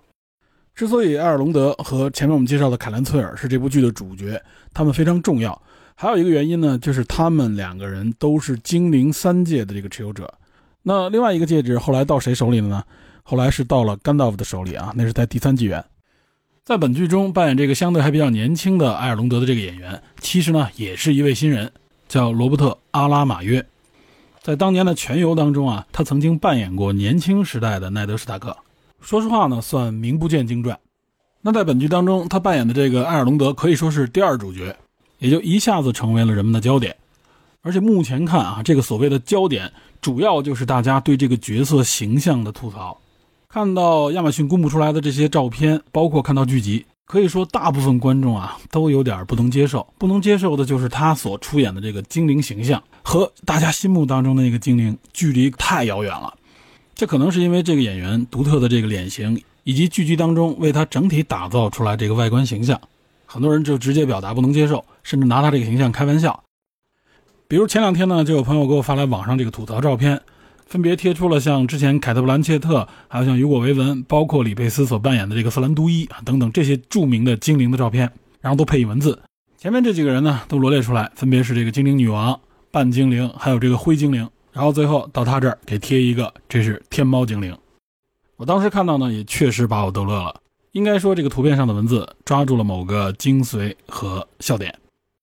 [0.74, 4.40] 之所以埃尔隆德和前面我们介绍的凯兰崔尔是这部剧的主角，
[4.74, 5.60] 他们非常重要。
[5.94, 10.32] 还有一个原因呢，就是他们两个人都是精灵三界的这个持有者。
[10.82, 12.84] 那另外一个戒指后来到谁手里了呢？
[13.22, 15.82] 后来是到了甘道夫的手里啊，那是在第三纪元。
[16.64, 21.72] 在本剧中扮演这个相对还比较年轻的埃尔隆德的这个演员，其实呢也是一位新人，
[22.06, 23.64] 叫罗伯特·阿拉马约。
[24.46, 28.56] 在当年的《全游》当中啊，他曾经扮演过年轻时代的奈德·史塔克。
[29.00, 30.78] 说实话呢，算名不见经传。
[31.40, 34.76] 那在本剧当中，他扮演的这个埃尔隆德可以说是第二主角，
[35.18, 36.94] 也就一下子成为了人们的焦点。
[37.62, 39.68] 而且目前看啊，这个所谓的焦点，
[40.00, 42.96] 主要就是大家对这个角色形象的吐槽。
[43.48, 49.86] 看到亚马逊公布出来的这些照片，包括看到剧集，可以说大部分观众啊都有点不能接受。
[49.96, 56.34] 不能接受的就是他所出演的这个精灵形象和大家心目当中的那个精灵距离太遥远了。
[56.94, 62.80] 这可能是因为这个演员独特的这个脸型，以及剧集当中为他整体打造出来这个外观形象，
[63.24, 66.42] 很多人就直接表达不能接受，甚至拿他这个形象开玩笑。
[67.46, 70.20] 比如前两天呢，就有朋友给我发来网上这个吐槽照片。
[70.66, 79.18] 分别贴出了像之前凯特·布兰切特，还有像雨果·维文，包括李佩斯所扮演的这个瑟兰都伊啊等等这些著名的精灵的照片，然后都配以文字。
[79.56, 82.38] 前面这几个人呢都罗列出来，分别是这个精灵女王、
[82.72, 84.28] 半精灵，还有这个灰精灵。
[84.52, 87.56] 然后最后到他这儿给贴一个，这是天猫精灵。
[88.36, 90.40] 我当时看到呢，也确实把我逗乐了。
[90.72, 94.74] 应该说这个图片上的文字抓住了某个精髓和笑点。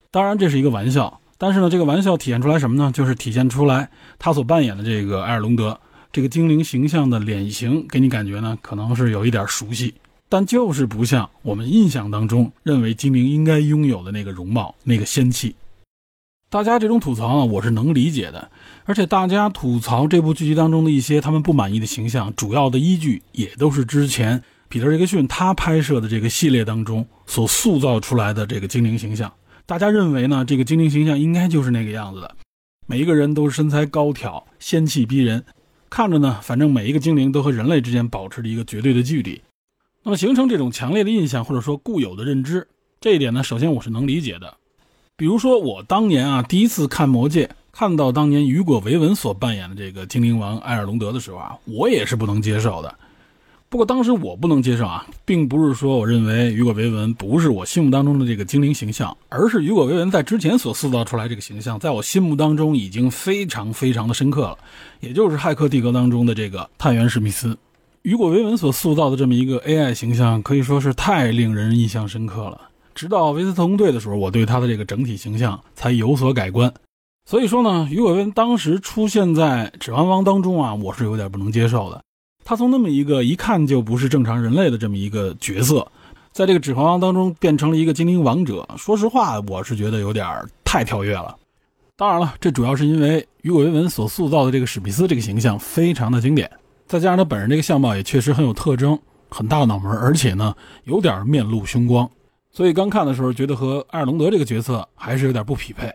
[0.10, 1.19] 当然这是一个玩笑。
[1.43, 2.89] 但是呢，这个玩笑体现出来什么呢？
[2.93, 5.77] 就是体现出来他所扮演的这个埃尔隆德
[6.10, 9.93] 这个精灵形象的脸型，给你感觉呢，可能是有一点熟悉，
[10.29, 15.53] 但就是不像我们印象当中认为精灵应该拥有的那个容貌、那个仙气。
[16.49, 18.49] 大家这种吐槽呢，我是能理解的。
[18.86, 29.29] 而且大家吐槽这部剧集当中的一些他们不满意的形象，主要的依据也都是之前彼得·杰克逊他拍摄的这个系列当中所塑造出来的这个精灵形象。
[29.65, 30.43] 大家认为呢？
[30.43, 32.36] 这个精灵形象应该就是那个样子的，
[32.86, 35.45] 每一个人都是身材高挑、仙气逼人，
[35.89, 39.41] 看着呢，反正每一个精灵都和人类之间保持着一个绝对的距离。
[40.04, 42.67] 那么形成这种强烈的印象或者说固有的认知，
[42.99, 44.58] 这一点呢，首先我是能理解的。
[45.15, 52.93] 比如说我当年啊，第一次看《魔戒》，看到当年雨果·维文所扮演的这个精灵王埃尔隆德的时候啊，我也是不能接受的。
[53.74, 64.56] 不过当时我不能接受啊，并不是说我认为雨果·维文不是我心目当中的这个精灵形象，而是雨果·维文在之前所塑造出来这个形象，在我心目当中已经非常非常的深刻了。
[65.00, 67.58] 也就是《骇客帝国》当中的这个探员史密斯，
[68.04, 72.62] 雨果·维文所塑造的这么一个 AI 形象，可以说是太令人印象深刻了。
[72.94, 76.72] 直到《维斯特工队》的时候，我对他的这个整体形象才有所改观。
[77.28, 82.00] 所以说呢，雨果·维文当时出现在《指环王》当中啊，我是有点不能接受的。
[82.43, 85.88] 他从那么一个一看就不是正常人类的这么一个角色，
[86.32, 88.67] 在这个《指环王》当中变成了一个精灵王者。
[88.77, 90.27] 说实话，我是觉得有点
[90.65, 91.36] 太跳跃了。
[91.95, 96.51] 当然了，这主要是因为雨果·维文所塑造的这个史密斯这个形象非常的经典，
[96.86, 100.53] 再加上他本人这个相貌也确实很有特征，很大的脑门，而且呢
[100.84, 102.10] 有点面露凶光，
[102.51, 105.89] 所以刚看的时候觉得和埃尔隆德这个角色还是有点不匹配。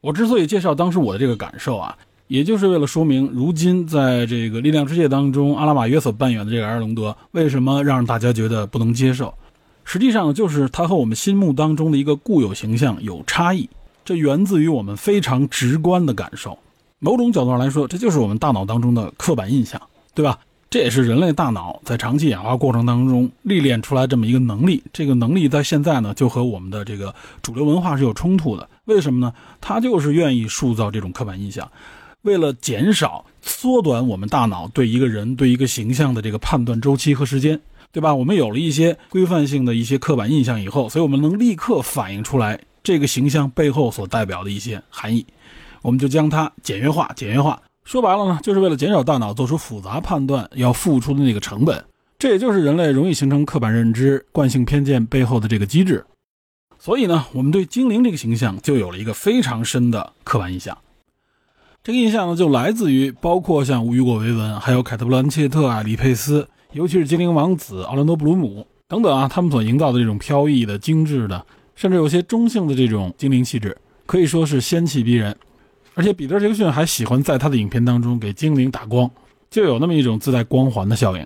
[0.00, 1.96] 我之所以介绍当时我的这个感受啊。
[2.28, 9.32] 也就是为了说明，如今在这个力量之界当中，阿拉马约所扮演的这个埃尔隆德为什么让大家觉得不能接受？
[9.84, 13.68] 实际上就是他和我们心目当中的一个固有形象有差异。
[14.04, 16.58] 这源自于我们非常直观的感受。
[16.98, 19.80] 某种角度上来说，这就是我们大脑当中的刻板印象，
[20.14, 20.38] 对吧？
[20.68, 24.82] 这也是人类大脑在长期演化过程当中历练出来这么一个能力。
[24.92, 28.68] 这个能力在现在呢，就和我们的这个主流文化是有冲突的。
[28.86, 29.32] 为什么呢？
[29.60, 31.70] 它就是愿意塑造这种刻板印象，
[32.26, 37.58] 为了减少、缩短我们大脑对一个人、对一个形象的这个判断周期和时间，
[37.92, 38.12] 对吧？
[38.12, 45.24] 我们有了一些规范性的一些刻板印象以后，所以我们能立刻反映出来这个形象背后所代表的一些含义，
[45.82, 47.62] 我们就将它简约化、简约化。
[47.84, 51.84] 说白了呢，就是为了减少大脑做出复杂判断要付出的那个成本。
[52.18, 56.04] 这也就是人类容易形成刻板认知、惯性偏见背后的这个机制。
[56.80, 60.76] 所以呢，我们对精灵这个形象就有了一个非常深的刻板印象。
[61.86, 71.46] 这个印象呢，就来自于包括像雨果·维文、还有凯特·布兰切特啊、李佩斯，尤其是精灵王子奥兰多·布鲁姆等等啊，他们所营造的这种飘逸的、精致的，
[71.76, 75.36] 甚至有些中性的这种精灵气质，可以说是仙气逼人。
[75.94, 79.08] 而且彼得·杰克逊还喜欢在他的影片当中给精灵打光，
[79.48, 81.24] 就有那么一种自带光环的效应。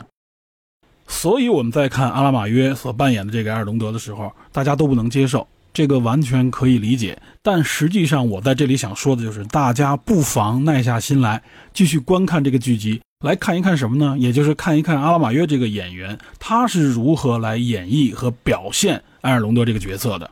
[1.06, 7.20] 所以我们在看阿拉玛约所扮演的这个埃尔隆德的时候，大家都不能接受，这个完全可以理解。
[7.42, 14.16] 但实际上，我在这里想说的就是，大家不妨耐下心来，继续观看这个剧集，来看一看什么呢？
[14.18, 20.30] 也就是看一看阿拉玛约这个演员他是如何来演绎和表现埃尔隆德这个角色的。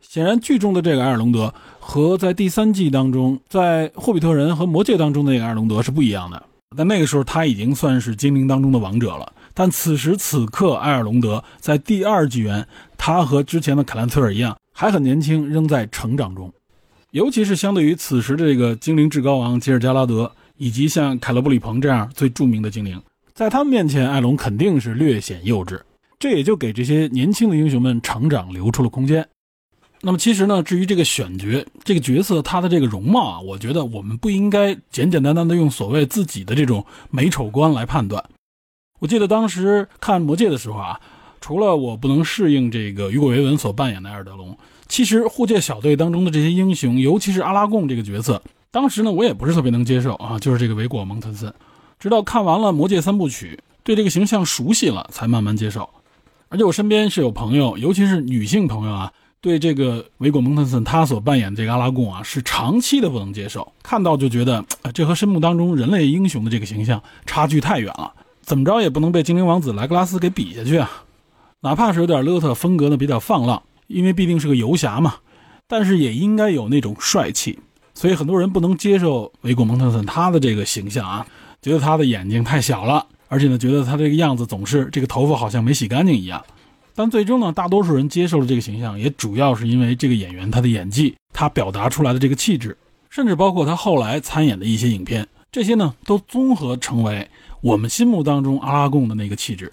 [0.00, 6.40] 显然，剧中的这个埃尔隆德和在第三季当中，在《霍比特人》和《魔戒》当中的那个埃尔隆德是不一样的。
[6.76, 9.32] 但那个时候，他已经算是精灵当中的王者了。
[9.54, 12.66] 但此时此刻，埃尔隆德在第二纪元，
[12.98, 16.52] 他和之前的凯兰特尔一样，还很年轻，仍在成长中。
[17.12, 23.00] 尤其是相对于此时的这个精灵至高王吉尔加拉德，以及像凯勒布里鹏这样最著名的精灵，
[23.32, 25.80] 在他们面前，艾隆肯定是略显幼稚。
[26.18, 29.24] 这也就给这些年轻的英雄们成长留出了空间。
[30.00, 38.22] 那么其实呢，至于这个选角，这个角色他的这个容貌啊，我觉得我们不应该简简单单的用所谓自己的这种美丑观来判断。
[39.00, 41.00] 我记得当时看《魔戒》的时候啊，
[41.40, 44.56] 除了我不能适应这个雨果·维文所扮演的埃尔德隆，
[44.88, 51.52] 其实护戒小队当中的这些英雄，尤其是阿拉贡这个角色，当时呢我也不是特别能接受啊，就是这个维果·蒙特森。
[51.98, 55.88] 直到看完了《魔戒》三部曲，对这个形象熟悉了，才慢慢接受。
[56.48, 59.12] 而且我身边是有朋友，尤其是女性朋友啊。
[59.40, 68.10] 对这个维果·蒙特森，他所扮演的这个阿拉贡啊，是长期的不能接受，看到就觉得这和心目当中人类英雄的这个形象差距太远了，
[68.44, 71.04] 怎么着也不能被精灵王子莱格拉斯给比下去啊！
[71.60, 75.14] 哪怕是有点勒特风格呢，比较放浪，因为毕竟是个游侠嘛，
[75.66, 77.58] 但是也应该有那种帅气。
[77.94, 81.26] 所以很多人不能接受维果·蒙特森他的这个形象啊，
[81.62, 86.44] 觉得他的眼睛太小了，而且呢，觉得他这个样子总是这个头发好像没洗干净一样。
[86.94, 92.76] 但最终呢，大多数人接受了这个形象，也主要是因为这个演员他的演技，他表达出来的这个气质，
[93.08, 97.28] 甚至包括他后来参演的一些影片，这些呢都综合成为
[97.64, 99.72] 我们心目当中阿拉贡的那个气质。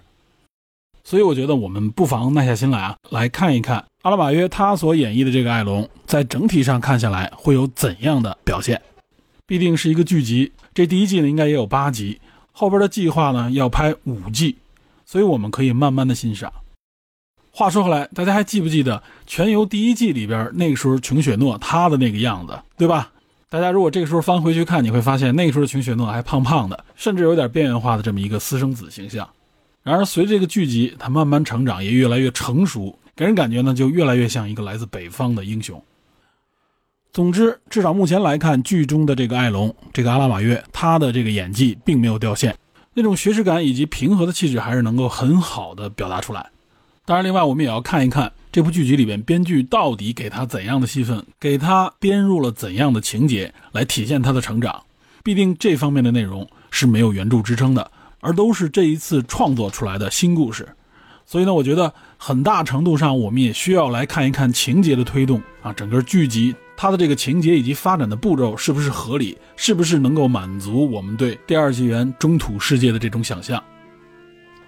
[1.04, 8.82] 所以我觉得我们不妨耐下心来啊，来看一看阿拉玛约他所演绎的这个艾隆，在整体上看下来会有怎样的表现。
[9.46, 12.22] 必定是一个剧集，这第一季呢应该也有八集，
[12.54, 14.56] 后边的计划呢要拍五季，
[15.06, 16.54] 所以我们可以慢慢的欣赏。
[17.52, 23.12] 话说回来，大家还记不记得《全游》第一季里边那个时候琼雪诺她的那个样子，对吧？
[23.52, 29.30] 大家如果这个时候翻回去看，你会发现那个时候琼雪诺还胖胖的，甚至有点边缘化的这么一个私生子形象。
[29.84, 35.84] 然而随着这个剧集，他慢慢成长，也越来越成熟，给人感觉呢就越来越像一个来自北方的英雄。
[37.12, 42.56] 总之，至少目前来看，剧中的这个艾隆，这个阿拉玛约，他的这个演技并没有掉线，
[42.94, 46.50] 那种学识感以及平和的气质还是能够很好的表达出来。
[47.12, 54.82] 当然，另外我们也要看一看这部剧集里边编剧到底给他怎样的戏份，给他编入了怎样的情节来体现他的成长。
[55.22, 60.66] 必定这方面的内容是没有原著支撑的，而都是这一次创作出来的新故事。
[61.26, 73.62] 所以呢，我觉得很大程度上我们也需要来看一看情节的推动啊，整个剧集它的这个情节以及发展的步骤是不是合理，是不是能够满足我们对第二纪元中土世界的这种想象。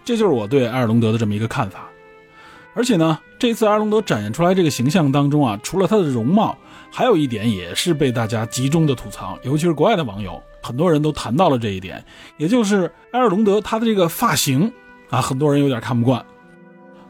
[0.03, 1.87] 这就是我对埃尔隆德的这么一个看法。
[2.75, 6.57] 而且呢，这次阿隆德展现出来这个形象当中啊，除了他的容貌，
[6.91, 12.03] 还有一点也是被大家集中的吐槽，尤其是国外的网友，很多人都谈到了这一点，
[12.37, 14.71] 也就是埃尔隆德他的这个发型
[15.09, 16.25] 啊，很多人有点看不惯。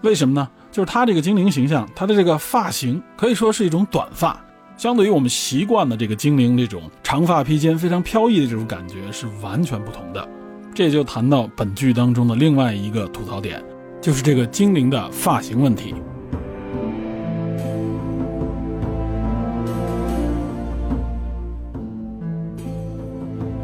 [0.02, 0.50] 为什么呢？
[0.70, 4.38] 就是他这个精灵形象，他的这个发型可以说是一种短发，
[4.76, 10.28] 相对于我们习惯的这个精灵这种长发披肩、非常飘逸的这种感觉是完全不同的。
[10.74, 13.64] 这就谈到本剧当中的另外一个吐槽点。
[14.04, 15.96] 就是这个精灵的发型问题。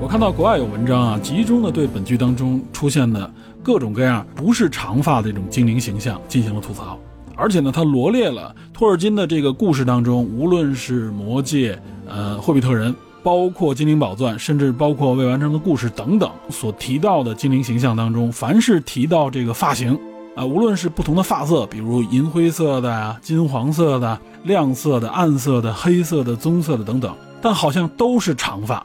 [0.02, 3.30] 我看到国外有文章啊集中的对本剧当中出现的
[3.62, 6.98] 各种各样不是长发的这种精灵形象进行了吐槽
[7.36, 11.78] 而且呢他罗列了托尔金的这个故事当中无论是魔界
[12.08, 20.00] 呃霍比特人包括精灵宝钻甚至包括未完成的故事等等所提到的精灵形象当中凡是提到这个发型
[20.40, 28.82] 啊，无论是不同的发色，比如银灰色的、金黄色的、亮色的、暗色的、黑色的、棕色的等等，但好像都是长发，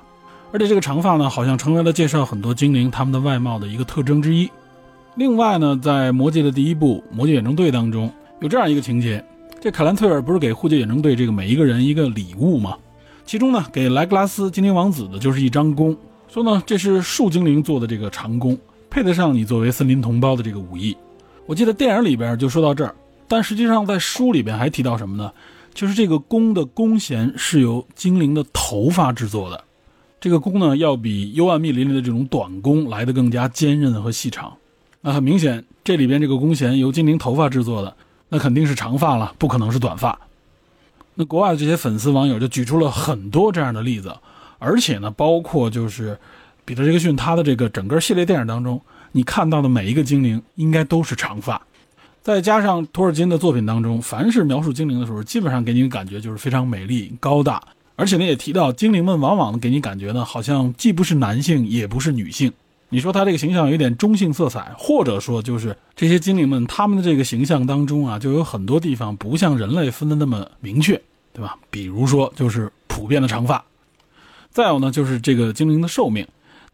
[0.52, 4.50] 而且这个长发呢，好像成为了介绍很多精灵他们的外貌的一个特征之一。
[5.14, 9.24] 另外呢，在《魔戒》的第一部《魔戒远征队》当中，有这样一个情节：
[9.60, 12.76] 这凯兰特尔不是给护戒远征队这个每一个人一个礼物吗？
[13.24, 15.96] 其中呢，给莱格拉斯精灵王子的就是一张弓，
[16.26, 18.58] 说呢这是树精灵做的这个长弓，
[18.90, 20.96] 配得上你作为森林同胞的这个武艺。
[21.46, 22.94] 我记得电影里边就说到这儿，
[23.28, 25.30] 但实际上在书里边还提到什么呢？
[25.74, 29.62] 就是这个弓的弓弦是由精灵的头发制作的，
[30.20, 34.54] 这个弓呢要比幽暗密林里的这种短弓来的更加坚韧和细长。
[35.00, 37.94] 那很明显，这里边这个弓弦由精灵头发制作的，
[38.28, 40.18] 那肯定是长发了，不可能是短发。
[41.14, 44.16] 那国外的这些粉丝网友就举出了很多这样的例子，
[44.58, 46.18] 而且呢，包括就是
[46.64, 48.80] 彼得·杰克逊他的这个整个系列电影当中。
[49.16, 51.62] 你看到的每一个精灵应该都是长发，
[52.20, 57.62] 再加上托尔金的作品当中，凡是描述精灵的时候，基本上给你感觉就是非常美丽高大，
[57.94, 62.52] 而且呢也提到精灵们往往给你感觉呢好像既不是男性也不是女性。
[62.88, 71.00] 你说他这个形象有点中性色彩，或者说就是这些精灵们他们的这个形象当中啊，就有很多地方不像人类分的那么明确，
[71.32, 71.56] 对吧？
[71.70, 73.64] 比如说就是普遍的长发，
[74.50, 76.26] 再有呢就是这个精灵的寿命。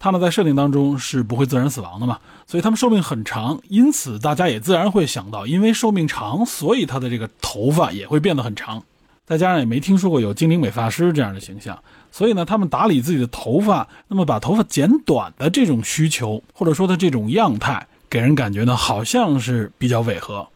[0.02, 8.82] 他们在设定当中是不会自然死亡的嘛，所以他们寿命很长，因此大家也自然会想到，因为寿命长，所以他的这个头发也会变得很长。
[9.26, 11.78] 再加上也没听说过有精灵美发师这样的形象，
[12.10, 20.48] 所以呢，他们打理自己的头发，那么把头发剪短的这种需求，或者说的这种样态，给人感觉呢，好像是比较违和。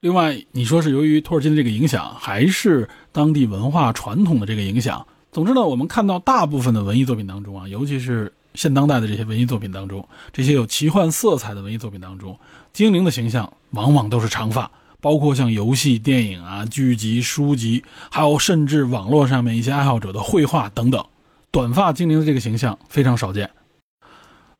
[0.00, 5.06] 另外，你说是由于托尔金的这个影响，还是当地文化传统的这个影响？
[5.30, 8.32] 总之呢，我们看到大部分的文艺作品当中啊，尤其是。
[8.54, 12.38] 现当代的这些文艺作品当中，这些有奇幻色彩的文艺作品当中，
[12.72, 21.04] 精灵的形象往往都是长发，包括像游戏、电影啊、剧集、书籍，还有甚至网络上面一些爱好者的绘画等等，
[21.50, 23.50] 短发精灵的这个形象非常少见。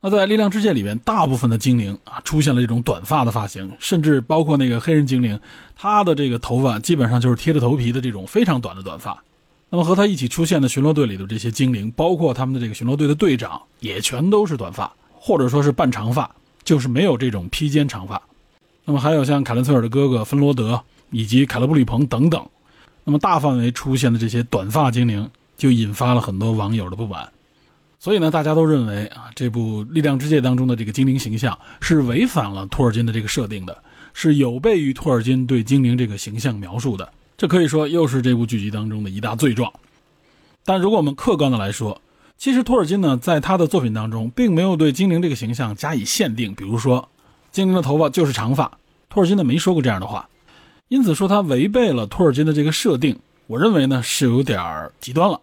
[0.00, 5.40] 那在《力量之戒》里面，大部分的精灵啊出现了这种短发的发型，甚至包括那个黑人精灵，
[5.74, 9.22] 他的这个头发基本上就是贴着头皮的这种非常短的短发。
[9.74, 16.30] 那么和他一起出现的巡逻队里的这些精灵，包括他们的这个巡逻队的队长，也全都是短发，或者说是半长发，
[16.62, 18.22] 就是没有这种披肩长发。
[18.84, 22.46] 那么还有像凯伦策尔的哥哥芬罗德以及凯勒布里鹏等等，
[23.02, 27.28] 那么大范围出现的这些短发精灵，就引发了很多网友的不满。
[27.98, 33.76] 所以呢，大家都认为啊，这部《力量之戒》当中的这个精灵形象是违反了托尔金的这个设定的，
[34.12, 37.12] 是有悖于托尔金对精灵这个形象描述的。
[37.36, 39.72] 这可以说又是这部剧集当中的一大罪状，
[40.64, 42.00] 但如果我们客观的来说，
[42.38, 47.08] 其实托尔金呢在他的作品当中并没有对精灵这个形象加以限定，比如说
[47.50, 48.78] 精灵的头发就是长发，
[49.08, 50.28] 托尔金呢没说过这样的话，
[50.88, 54.60] 因此说他违背了托尔金的这个设定，我认为呢是有点
[55.00, 55.40] 极端了，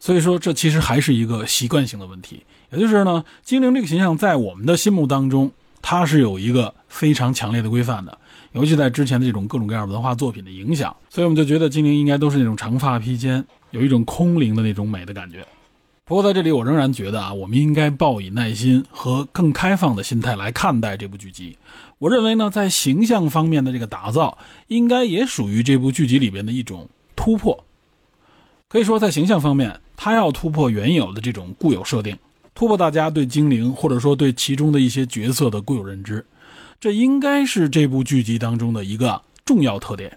[0.00, 8.18] 所以说这其实还是一个习惯性的问题，也就是呢精灵这个形象在我们的心目当中，它是有一个非常强烈的规范的。
[8.52, 15.46] 尤其在之前的这种各种各样文化作品的影响，所以我们就觉得精灵应该都是那种长发披肩，有一种空灵的那种美的感觉。
[16.04, 21.58] 不过在这里，我仍然觉得啊，我们应该抱以耐心和更开放的心态来看待这部剧集。
[21.98, 24.38] 我认为呢，在形象方面的这个打造，
[24.68, 27.62] 应该也属于这部剧集里边的一种突破。
[28.68, 32.16] 可以说，在形象方面，它要突破原有的这种固有设定，
[32.54, 36.24] 突破大家对精灵或者说对其中的一些角色的固有认知。
[36.80, 40.16] 这应该是这部剧集当中的一个重要特点。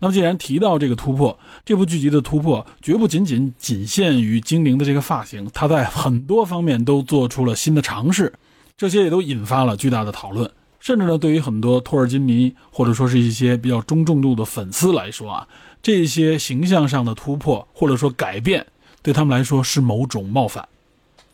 [0.00, 8.34] 那么，既然提到这个突破，这部剧集的突破绝不仅仅仅限于精灵的这个发型，它在很多方面都做出了新的尝试，
[8.76, 10.50] 这些也都引发了巨大的讨论。
[10.80, 15.48] 甚至呢，对于很多托尔金迷或者说是一些比较中重度的粉丝来说啊，
[15.82, 18.66] 这些形象上的突破或者说改变，
[19.00, 20.68] 对他们来说是某种冒犯。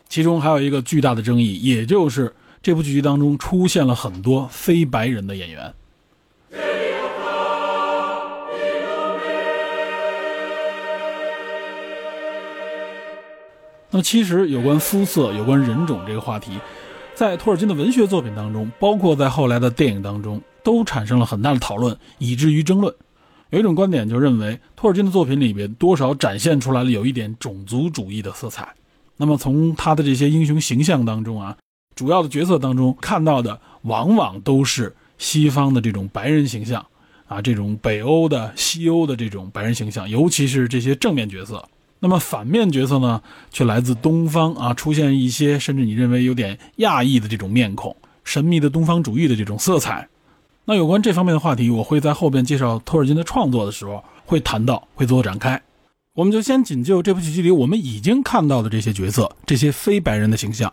[0.09, 2.33] 其中还有一个巨大的争议，也就是。
[2.63, 5.73] 这部剧集当中出现了很多非白人的演员。
[13.93, 16.53] 那么，其实有关肤色、有关人种这个话题，
[17.15, 22.95] 在托尔金的文学作品当中，包括在后来的电影当中，都产生了很大的讨论，以至于争论。
[23.49, 28.69] 有一种观点就认为，托尔金的作品里边多少展现出来了有一点种族主义的色彩。
[29.17, 31.57] 那么从他的这些英雄形象当中啊，
[32.01, 36.87] 主要的角色当中看到的往往都是西方的这种白人形象
[37.27, 41.63] 啊，这种北欧的、西欧的这种白人形象，尤其是这些正面角色。
[41.99, 43.21] 那么反面角色呢，
[43.51, 47.95] 却来自东方啊，出现一些甚至你认为有点亚裔的这种面孔，
[48.25, 50.09] 神秘的东方主义的这种色彩。
[50.65, 55.61] 那有关这方面的话题，我会在后边介绍托尔金的创作的时候会谈到，会做展开。
[56.15, 60.73] 我们就先仅就这部剧集里我们已经看到的这些角色，这些非白人的形象，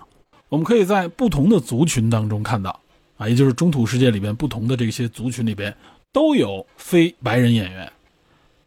[0.50, 2.80] 我们可以在不同的族群当中看到
[3.18, 5.76] 啊，也就是中土世界里边不同的这些族群里边
[6.12, 7.92] 都有非白人演员。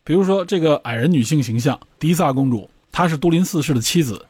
[0.05, 4.25] 比如说这个矮人女性形象迪萨公主，她是都灵四世的妻子，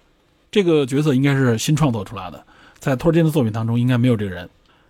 [0.50, 2.44] 这个角色应该是新创作出来的，
[2.78, 4.48] 在托尔金的作品当中应该没有这个人。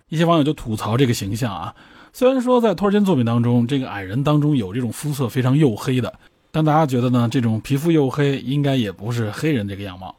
[0.09, 1.73] 一些网友就吐槽这个形象啊，
[2.11, 6.13] 虽然说在托尔金作品当中，这个矮人当中有这种肤色非常黝黑的。
[6.53, 7.29] 但大家觉得呢？
[7.31, 10.13] 这种皮肤黝黑，应该也不是黑人这个样貌。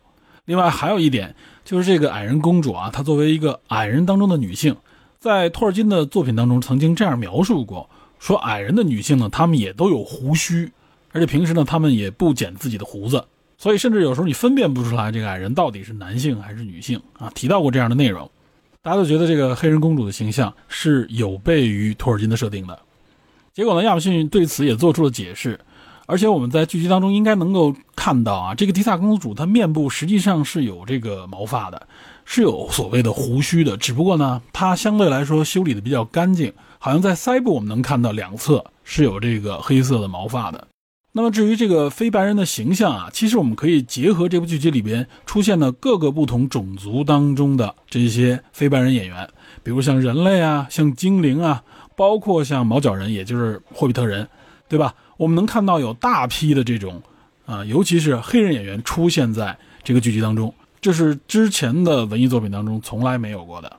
[0.46, 1.34] 另外还有一点，
[1.64, 4.76] 就是这个矮人公主啊，她作为一个矮人当中的女性，
[5.18, 7.88] 在托尔金的作品当中曾经这样描述过：
[8.18, 10.70] 说矮人的女性呢，她们也都有胡须，
[11.12, 13.24] 而且平时呢，她们也不剪自己的胡子，
[13.56, 17.30] 所以甚至有时候你分辨不出来这个矮人到底是男性还是女性啊。
[17.34, 18.28] 提到过这样的内容，
[18.82, 22.78] 大家都觉得这个黑人公主的形象是有悖于托尔金的设定的。
[23.52, 25.60] 结果呢，亚马逊对此也做出了解释。
[26.06, 31.86] 而且我们在剧集当中应该能够看到啊，这个迪萨公主她面部实际上是有这个毛发的，
[32.24, 33.76] 是有所谓的胡须的。
[33.76, 40.66] 只不过呢，她相对来说修理的比较干净，好像在腮部我们能看到两侧是有这个黑色的毛发的。
[41.14, 49.28] 那么至于这个非白人的形象啊，其实我们可以结合这部剧集里边出现的各个不同种族当中的这些非白人演员，
[49.62, 51.62] 比如像人类啊，像精灵啊，
[51.94, 54.26] 包括像毛角人，也就是霍比特人，
[54.70, 54.94] 对吧？
[55.22, 57.00] 我们能看到有大批的这种，
[57.46, 63.72] 啊，尤其是黑人演员出现在这个剧集当中，这是之前的文艺作品当中从来没有过的。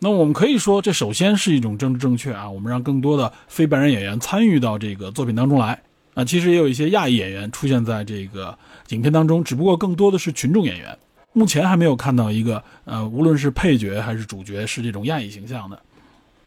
[0.00, 5.80] 那我们可以说，这首先是一种政治正确啊，我们让更多的非白人演员参与到这个作品当中来
[6.12, 6.22] 啊。
[6.26, 8.54] 其实也有一些亚裔演员出现在这个
[8.90, 10.98] 影片当中，只不过更多的是群众演员。
[11.32, 15.80] 目前还没有看到一个呃，无论是配角还是主角是这种亚裔形象的。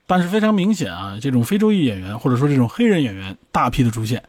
[0.05, 4.21] 但是非常明显啊，这种非洲裔演员或者说这种黑人演员大批的出现。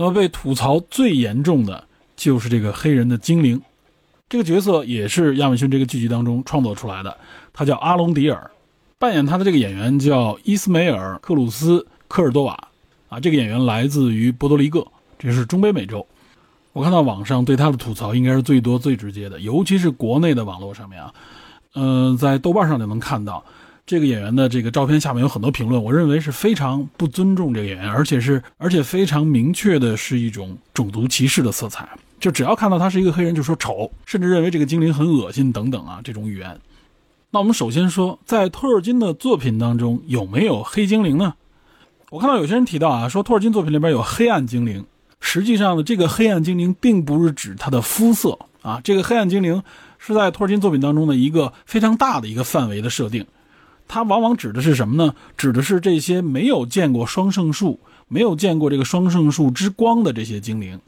[0.00, 1.82] 那么被吐槽最严重的
[2.16, 3.60] 就是这个黑人的精灵，
[4.28, 7.16] 这个角色也是亚马逊这个剧集当中创作出来的，
[7.52, 8.48] 他叫阿隆迪尔，
[8.96, 12.56] 扮演他的这个演员叫伊斯梅尔·克鲁斯·科尔多瓦，
[13.08, 14.86] 啊，这个演员来自于波多黎各，
[15.18, 16.06] 这是中北美洲。
[16.72, 21.12] 我看到网上对他的吐槽应该是最多最直接的，尤其是国内的网络上面啊，
[21.74, 23.44] 嗯，在豆瓣上就能看到。
[23.88, 31.88] 这个演员的这个照片下面有很多评论，我认为是非常不尊重这个演员，而且是而且非常明确的是一种种族歧视的色彩。
[32.20, 36.60] 就只要看到他是一个黑人，就说丑，甚至认为这个精灵很恶心等等啊，这种语言。
[37.30, 41.32] 那我们首先说，在托尔金的作品当中有没有黑精灵呢？
[42.10, 44.84] 我看到有些人提到啊，说托尔金作品里边有黑暗精灵，
[45.18, 49.62] 实际上呢，这个黑暗精灵并不是指他的肤色啊，这个黑暗精灵
[49.96, 53.24] 是在托尔金作品当中的一个非常大的一个范围的设定。
[53.88, 55.14] 它往往指的是什么呢？
[55.36, 60.78] 指的是这些没有见过双圣树、没有见过这个双圣树之光的这些精灵。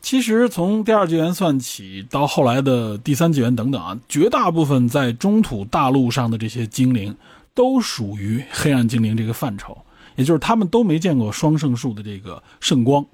[0.00, 7.14] 其实从第二纪元算起，到后来的第三纪元等等啊，绝大部分在中土大陆上的这些精灵，
[7.52, 9.76] 都属于黑暗精灵这个范畴，
[10.16, 13.04] 也就是他们都没见过双圣树的这个圣光。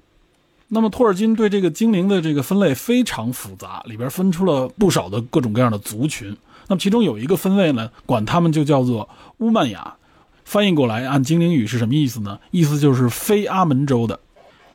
[0.67, 6.35] 那么托尔金对这个精灵的这个分类非常复杂，里边分出了不少的各种各样的族群。
[6.67, 9.07] 那么其中有一个分类呢，管他们就叫做
[9.37, 9.95] 乌曼雅，
[10.43, 12.39] 翻译过来按精灵语是什么意思呢？
[12.51, 14.19] 意思就是非阿门州的，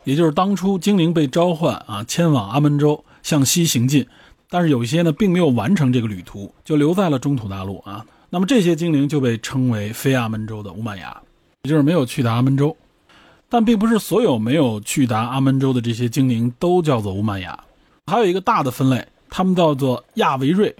[0.04, 4.06] 也就是当初精灵被召唤啊，迁往阿门州向西行进，
[4.48, 8.04] 但是有一些呢并没有完成这个旅途，就留在了中土大陆啊。
[8.30, 11.20] 那么这些精灵就被称为非阿门州的乌曼雅，
[11.62, 12.76] 也就是没有去达阿门州。
[13.48, 17.58] 但并不是所有没有去达阿门州的这些精灵都叫做乌曼雅，
[18.06, 20.72] 还有一个大的分类，他们叫做亚维瑞。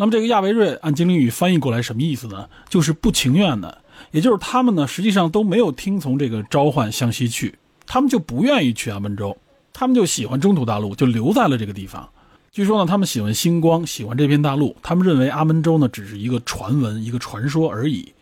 [0.00, 2.48] 那么这个亚维瑞按精灵语翻译过来什么意思呢？
[2.68, 3.82] 就是不情愿的，
[4.12, 9.36] 也就是他们呢实际上都没有听从这个召唤向西去，他们就不愿意去阿门州，
[9.72, 12.08] 他们就喜欢中土大陆，就留在了这个地方。
[12.52, 18.14] 据说呢，他们喜欢星光，喜欢这片大陆，他们认为阿门州呢只是一个传闻，一个传说而已。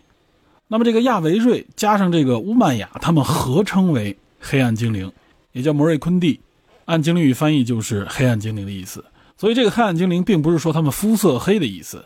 [0.69, 5.13] 那么这个亚维瑞加上这个乌曼雅，他们合称为黑暗精灵，
[5.53, 6.41] 也叫摩瑞昆蒂，
[6.87, 9.05] 按精灵语翻译就是黑暗精灵的意思。
[9.37, 12.05] 所以，这个黑暗精灵并不是说他们肤色黑的意思。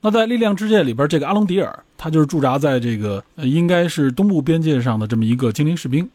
[0.00, 6.08] 那在力量之界里边，这个阿隆迪尔，他就是驻扎在这个呃，应该是东部边界上的这么一个精灵士兵。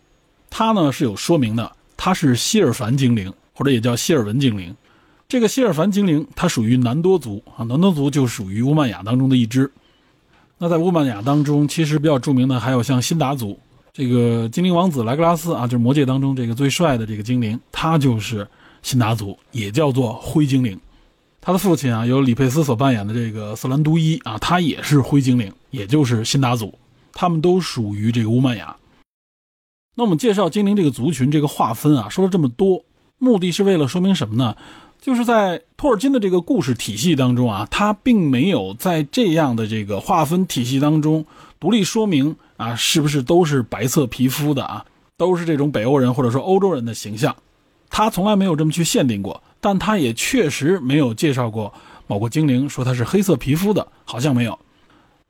[0.49, 4.75] 他呢是有说明的，他是希尔凡精灵，或者也叫希尔文精灵。
[5.29, 9.69] 这个希尔凡精灵，它属于南多族啊，南多族就属于乌曼雅当中的一支。
[10.57, 13.59] 那在乌曼雅当中，其实比较著名的还有像辛达族，
[13.91, 18.47] 这个精灵王子莱格拉斯啊，就是魔界当中这个最帅的这个精灵，他就是
[18.87, 20.79] 辛达族，也叫做灰精灵。
[21.41, 26.73] 他的父亲啊，由李佩斯所扮演的这个瑟兰都伊啊，他也是灰精灵，也就是辛达族，
[27.11, 28.77] 他们都属于这个乌曼雅。
[29.95, 32.85] 那我们介绍精灵这个族群这个划分啊，说了这么多，
[33.17, 34.55] 目的是为了说明什么呢？
[35.01, 41.25] 就是在托尔金的这个故事体系当中啊，他并没有在这样的这个划分体系当中
[41.59, 44.85] 独立说明啊，是不是都是白色皮肤的啊，
[45.17, 47.35] 都是这种北欧人或者说欧洲人的形象，
[47.89, 51.73] 他从来没有这么去限定过，但他也确实没有介绍过
[52.07, 54.57] 某个精灵说他是黑色皮肤的，好像没有。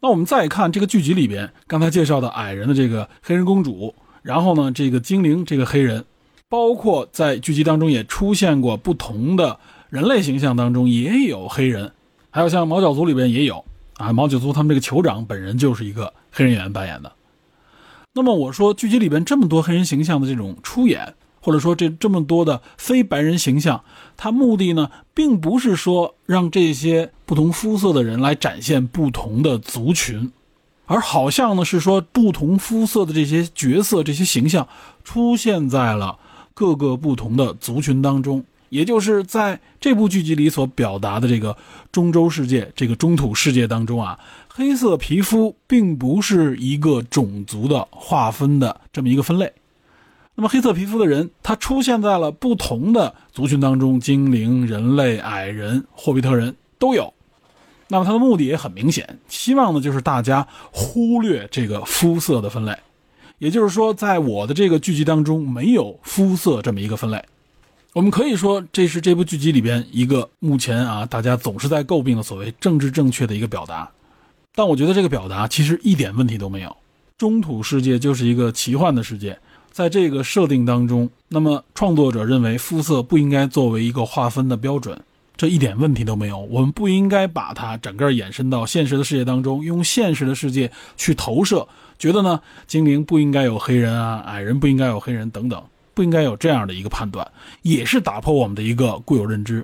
[0.01, 6.05] 那我们再看这个剧集里边刚才介绍的矮人的这个黑人公主，然后呢，这个精灵这个黑人。
[6.49, 11.91] 包括在剧集当中也出现过不同的人类形象当中也有黑人，
[12.29, 13.65] 还有像毛脚族里边也有
[13.97, 17.11] 啊，毛脚族他们这个酋长本人就是一个黑人演员扮演的。
[18.13, 21.15] 那么我说剧集里边这么多黑人形象的这种出演，
[21.47, 23.81] 或者说这这么多的非白人形象，
[24.17, 30.29] 它目的呢，并不是说让这些不同肤色的人来展现不同的族群。
[30.87, 34.67] 而好像呢是说不同肤色的这些角色、这些形象
[35.05, 36.19] 出现在了。
[36.53, 41.55] 各个不同的族群当中，也就是在这部剧集里所表达的这个
[41.93, 44.19] 中洲世界、这个中土世界当中啊，
[44.49, 49.53] 黑色皮肤并不是一个种族的划分的这么一个分类。
[50.39, 57.11] 那么黑色皮肤的人，他出现在了不同的族群当中，精灵、人类、矮人、霍比特人都有。
[57.87, 62.77] 那么他的目的也很明显，希望呢就是大家忽略这个肤色的分类。
[63.39, 67.19] 也就是说，在我的这个剧集当中，没有肤色这么一个分类。
[67.93, 73.89] 我们可以说，这是这部剧集里边一个目前啊，大家总是在诟病的所谓政治正确的一个表达。
[74.53, 76.77] 但我觉得这个表达其实一点问题都没有。
[77.17, 79.39] 中土世界就是一个奇幻的世界，
[79.77, 84.99] 在这个设定当中，那么创作者认为肤色不应该作为一个划分的标准，
[85.35, 86.39] 这一点问题都没有。
[86.49, 91.67] 我们不应该把它整个延伸到现实的世界当中，用现实的世界去投射。
[91.99, 95.63] 觉得呢，精灵不应该有黑人啊，矮人不应该有黑人等等，
[95.93, 99.63] 不应该有这样的一个判断，也是打破我们的一个固有认知。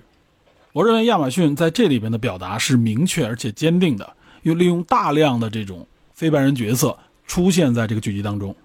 [0.73, 6.95] 我认为亚马逊在这里边的表达是明确而且坚定的，又利用大量的这种非白人角色
[7.25, 8.55] 出现在这个剧集当中，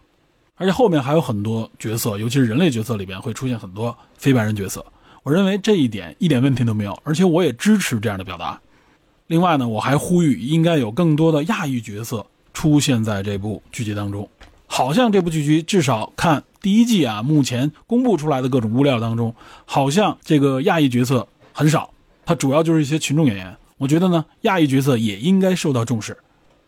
[0.58, 4.84] 而且后面还有很多角色，尤其是人类角色里边会出现很多非白人角色。
[5.22, 8.60] 我认为这一点一点问题都没有，而且我也支持这样的表达。
[9.28, 12.26] 另外呢，我还呼吁应该有更多的亚裔角色。
[12.54, 14.28] 出现在这部剧集当中，
[14.66, 19.32] 好像这部剧集至少看第一季啊，目前公布出来的各种物料当中，
[19.64, 21.88] 好像这个亚裔角色很少，
[22.26, 23.56] 它主要就是一些群众演员。
[23.76, 26.18] 我觉得呢，亚裔角色也应该受到重视，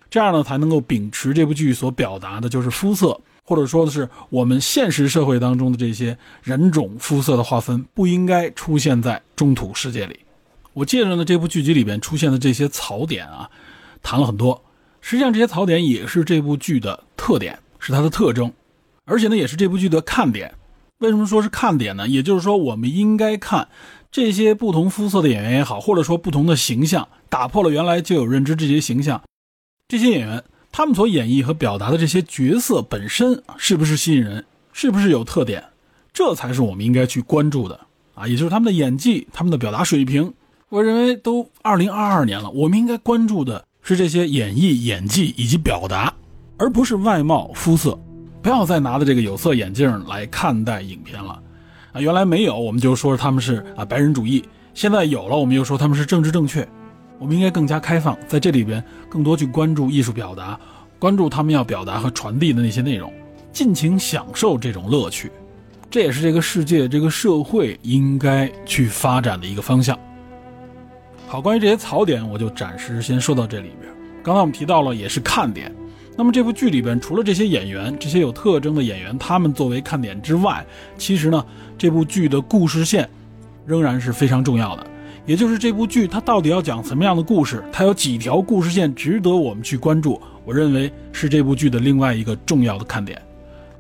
[0.09, 10.21] 这样呢才能够秉持这部剧所表达的，就是肤色，或者说的是我们现实社会当中的这些人种肤色的划分，不应该出现在中土世界里。
[10.73, 13.51] 我借着呢这部剧集里边出现的这些槽点啊，
[14.03, 14.63] 谈了很多。
[15.01, 18.53] 实际上，这些槽点也是这部剧的特点，是它的特征，
[19.05, 20.55] 而且呢，也是这部剧的看点。
[20.99, 22.07] 为什么说是看点呢？
[22.07, 23.69] 也就是说，我们应该看
[24.13, 29.23] 这些不同肤色的演员也好，或者说不同的形象，打破了原来就有认知这些形象，
[29.89, 35.65] 这些演员他们所演绎和表达的这些角色本身是不是吸引人，是不是有特点，
[36.13, 37.81] 这才是我们应该去关注的
[38.15, 38.27] 啊！
[38.27, 40.33] 也就是他们的演技，他们的表达水平。
[40.69, 43.65] 我认为都二零二二年了，我们应该关注的。
[43.83, 46.13] 是这些演绎、演技以及表达，
[46.59, 47.99] 而不是外貌、肤色。
[48.43, 51.43] 不要再拿着这个有色眼镜来看待影片了。
[51.93, 54.43] 啊，原来没有，我们就说他们是啊白人主义；
[54.75, 56.69] 现在有了，我们又说他们是政治正确。
[57.21, 60.59] 我们应该更加开放，在这里边更多去关注艺术表达，
[60.99, 63.13] 关注他们要表达和传递的那些内容，
[63.53, 65.31] 尽情享受这种乐趣。
[65.91, 69.99] 这也是这个世界、这个社会应该去发展的一个方向。
[71.27, 73.93] 好，关于这些槽点，我就暂时先说到这里边。
[74.23, 75.71] 刚才我们提到了，也是看点。
[76.17, 80.65] 那么这部剧里边，除了这些演员，这些有特征的演员，他们作为看点之外，
[80.97, 81.45] 其实呢，
[81.77, 83.09] 这部剧的故事线
[83.67, 84.87] 仍然是非常重要的。
[85.27, 90.21] 也就是这部剧它到底要讲什么样的故事，它有几条故事线值得我们去关注。
[90.45, 93.21] 我认为是这部剧的另外一个重要的看点。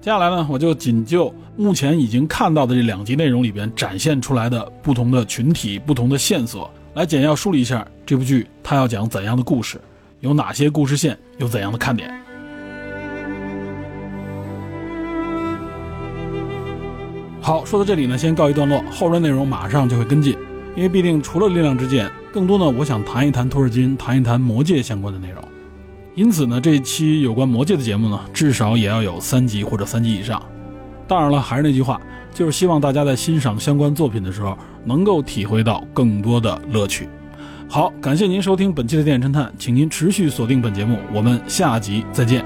[0.00, 6.70] 接下来呢，我就仅就目前已经看到的这两集内容里边展现出来的不同的群体、不同的线索。
[6.94, 9.80] 来简要梳理一下这部剧，它要讲怎样的故事，
[10.20, 12.10] 有哪些故事线，有怎样的看点。
[17.40, 20.36] 好，说到这里呢，先告一段落，后边内容马上就会跟进。
[20.80, 25.44] 因为必定除了力量之剑，更多呢，我想谈一谈托尔金，谈一谈魔戒相关的内容。
[26.14, 30.42] 因此呢，这一期有关魔戒的节目呢，至少也要有三集或者三集以上。
[31.06, 32.00] 当然了，还是那句话，
[32.32, 37.06] 就是希望大家在欣赏相关作品的时候，能够体会到更多的乐趣。
[37.68, 42.42] 好，感谢您收听本期的电影侦探，请您持续锁定本节目，我们下集再见。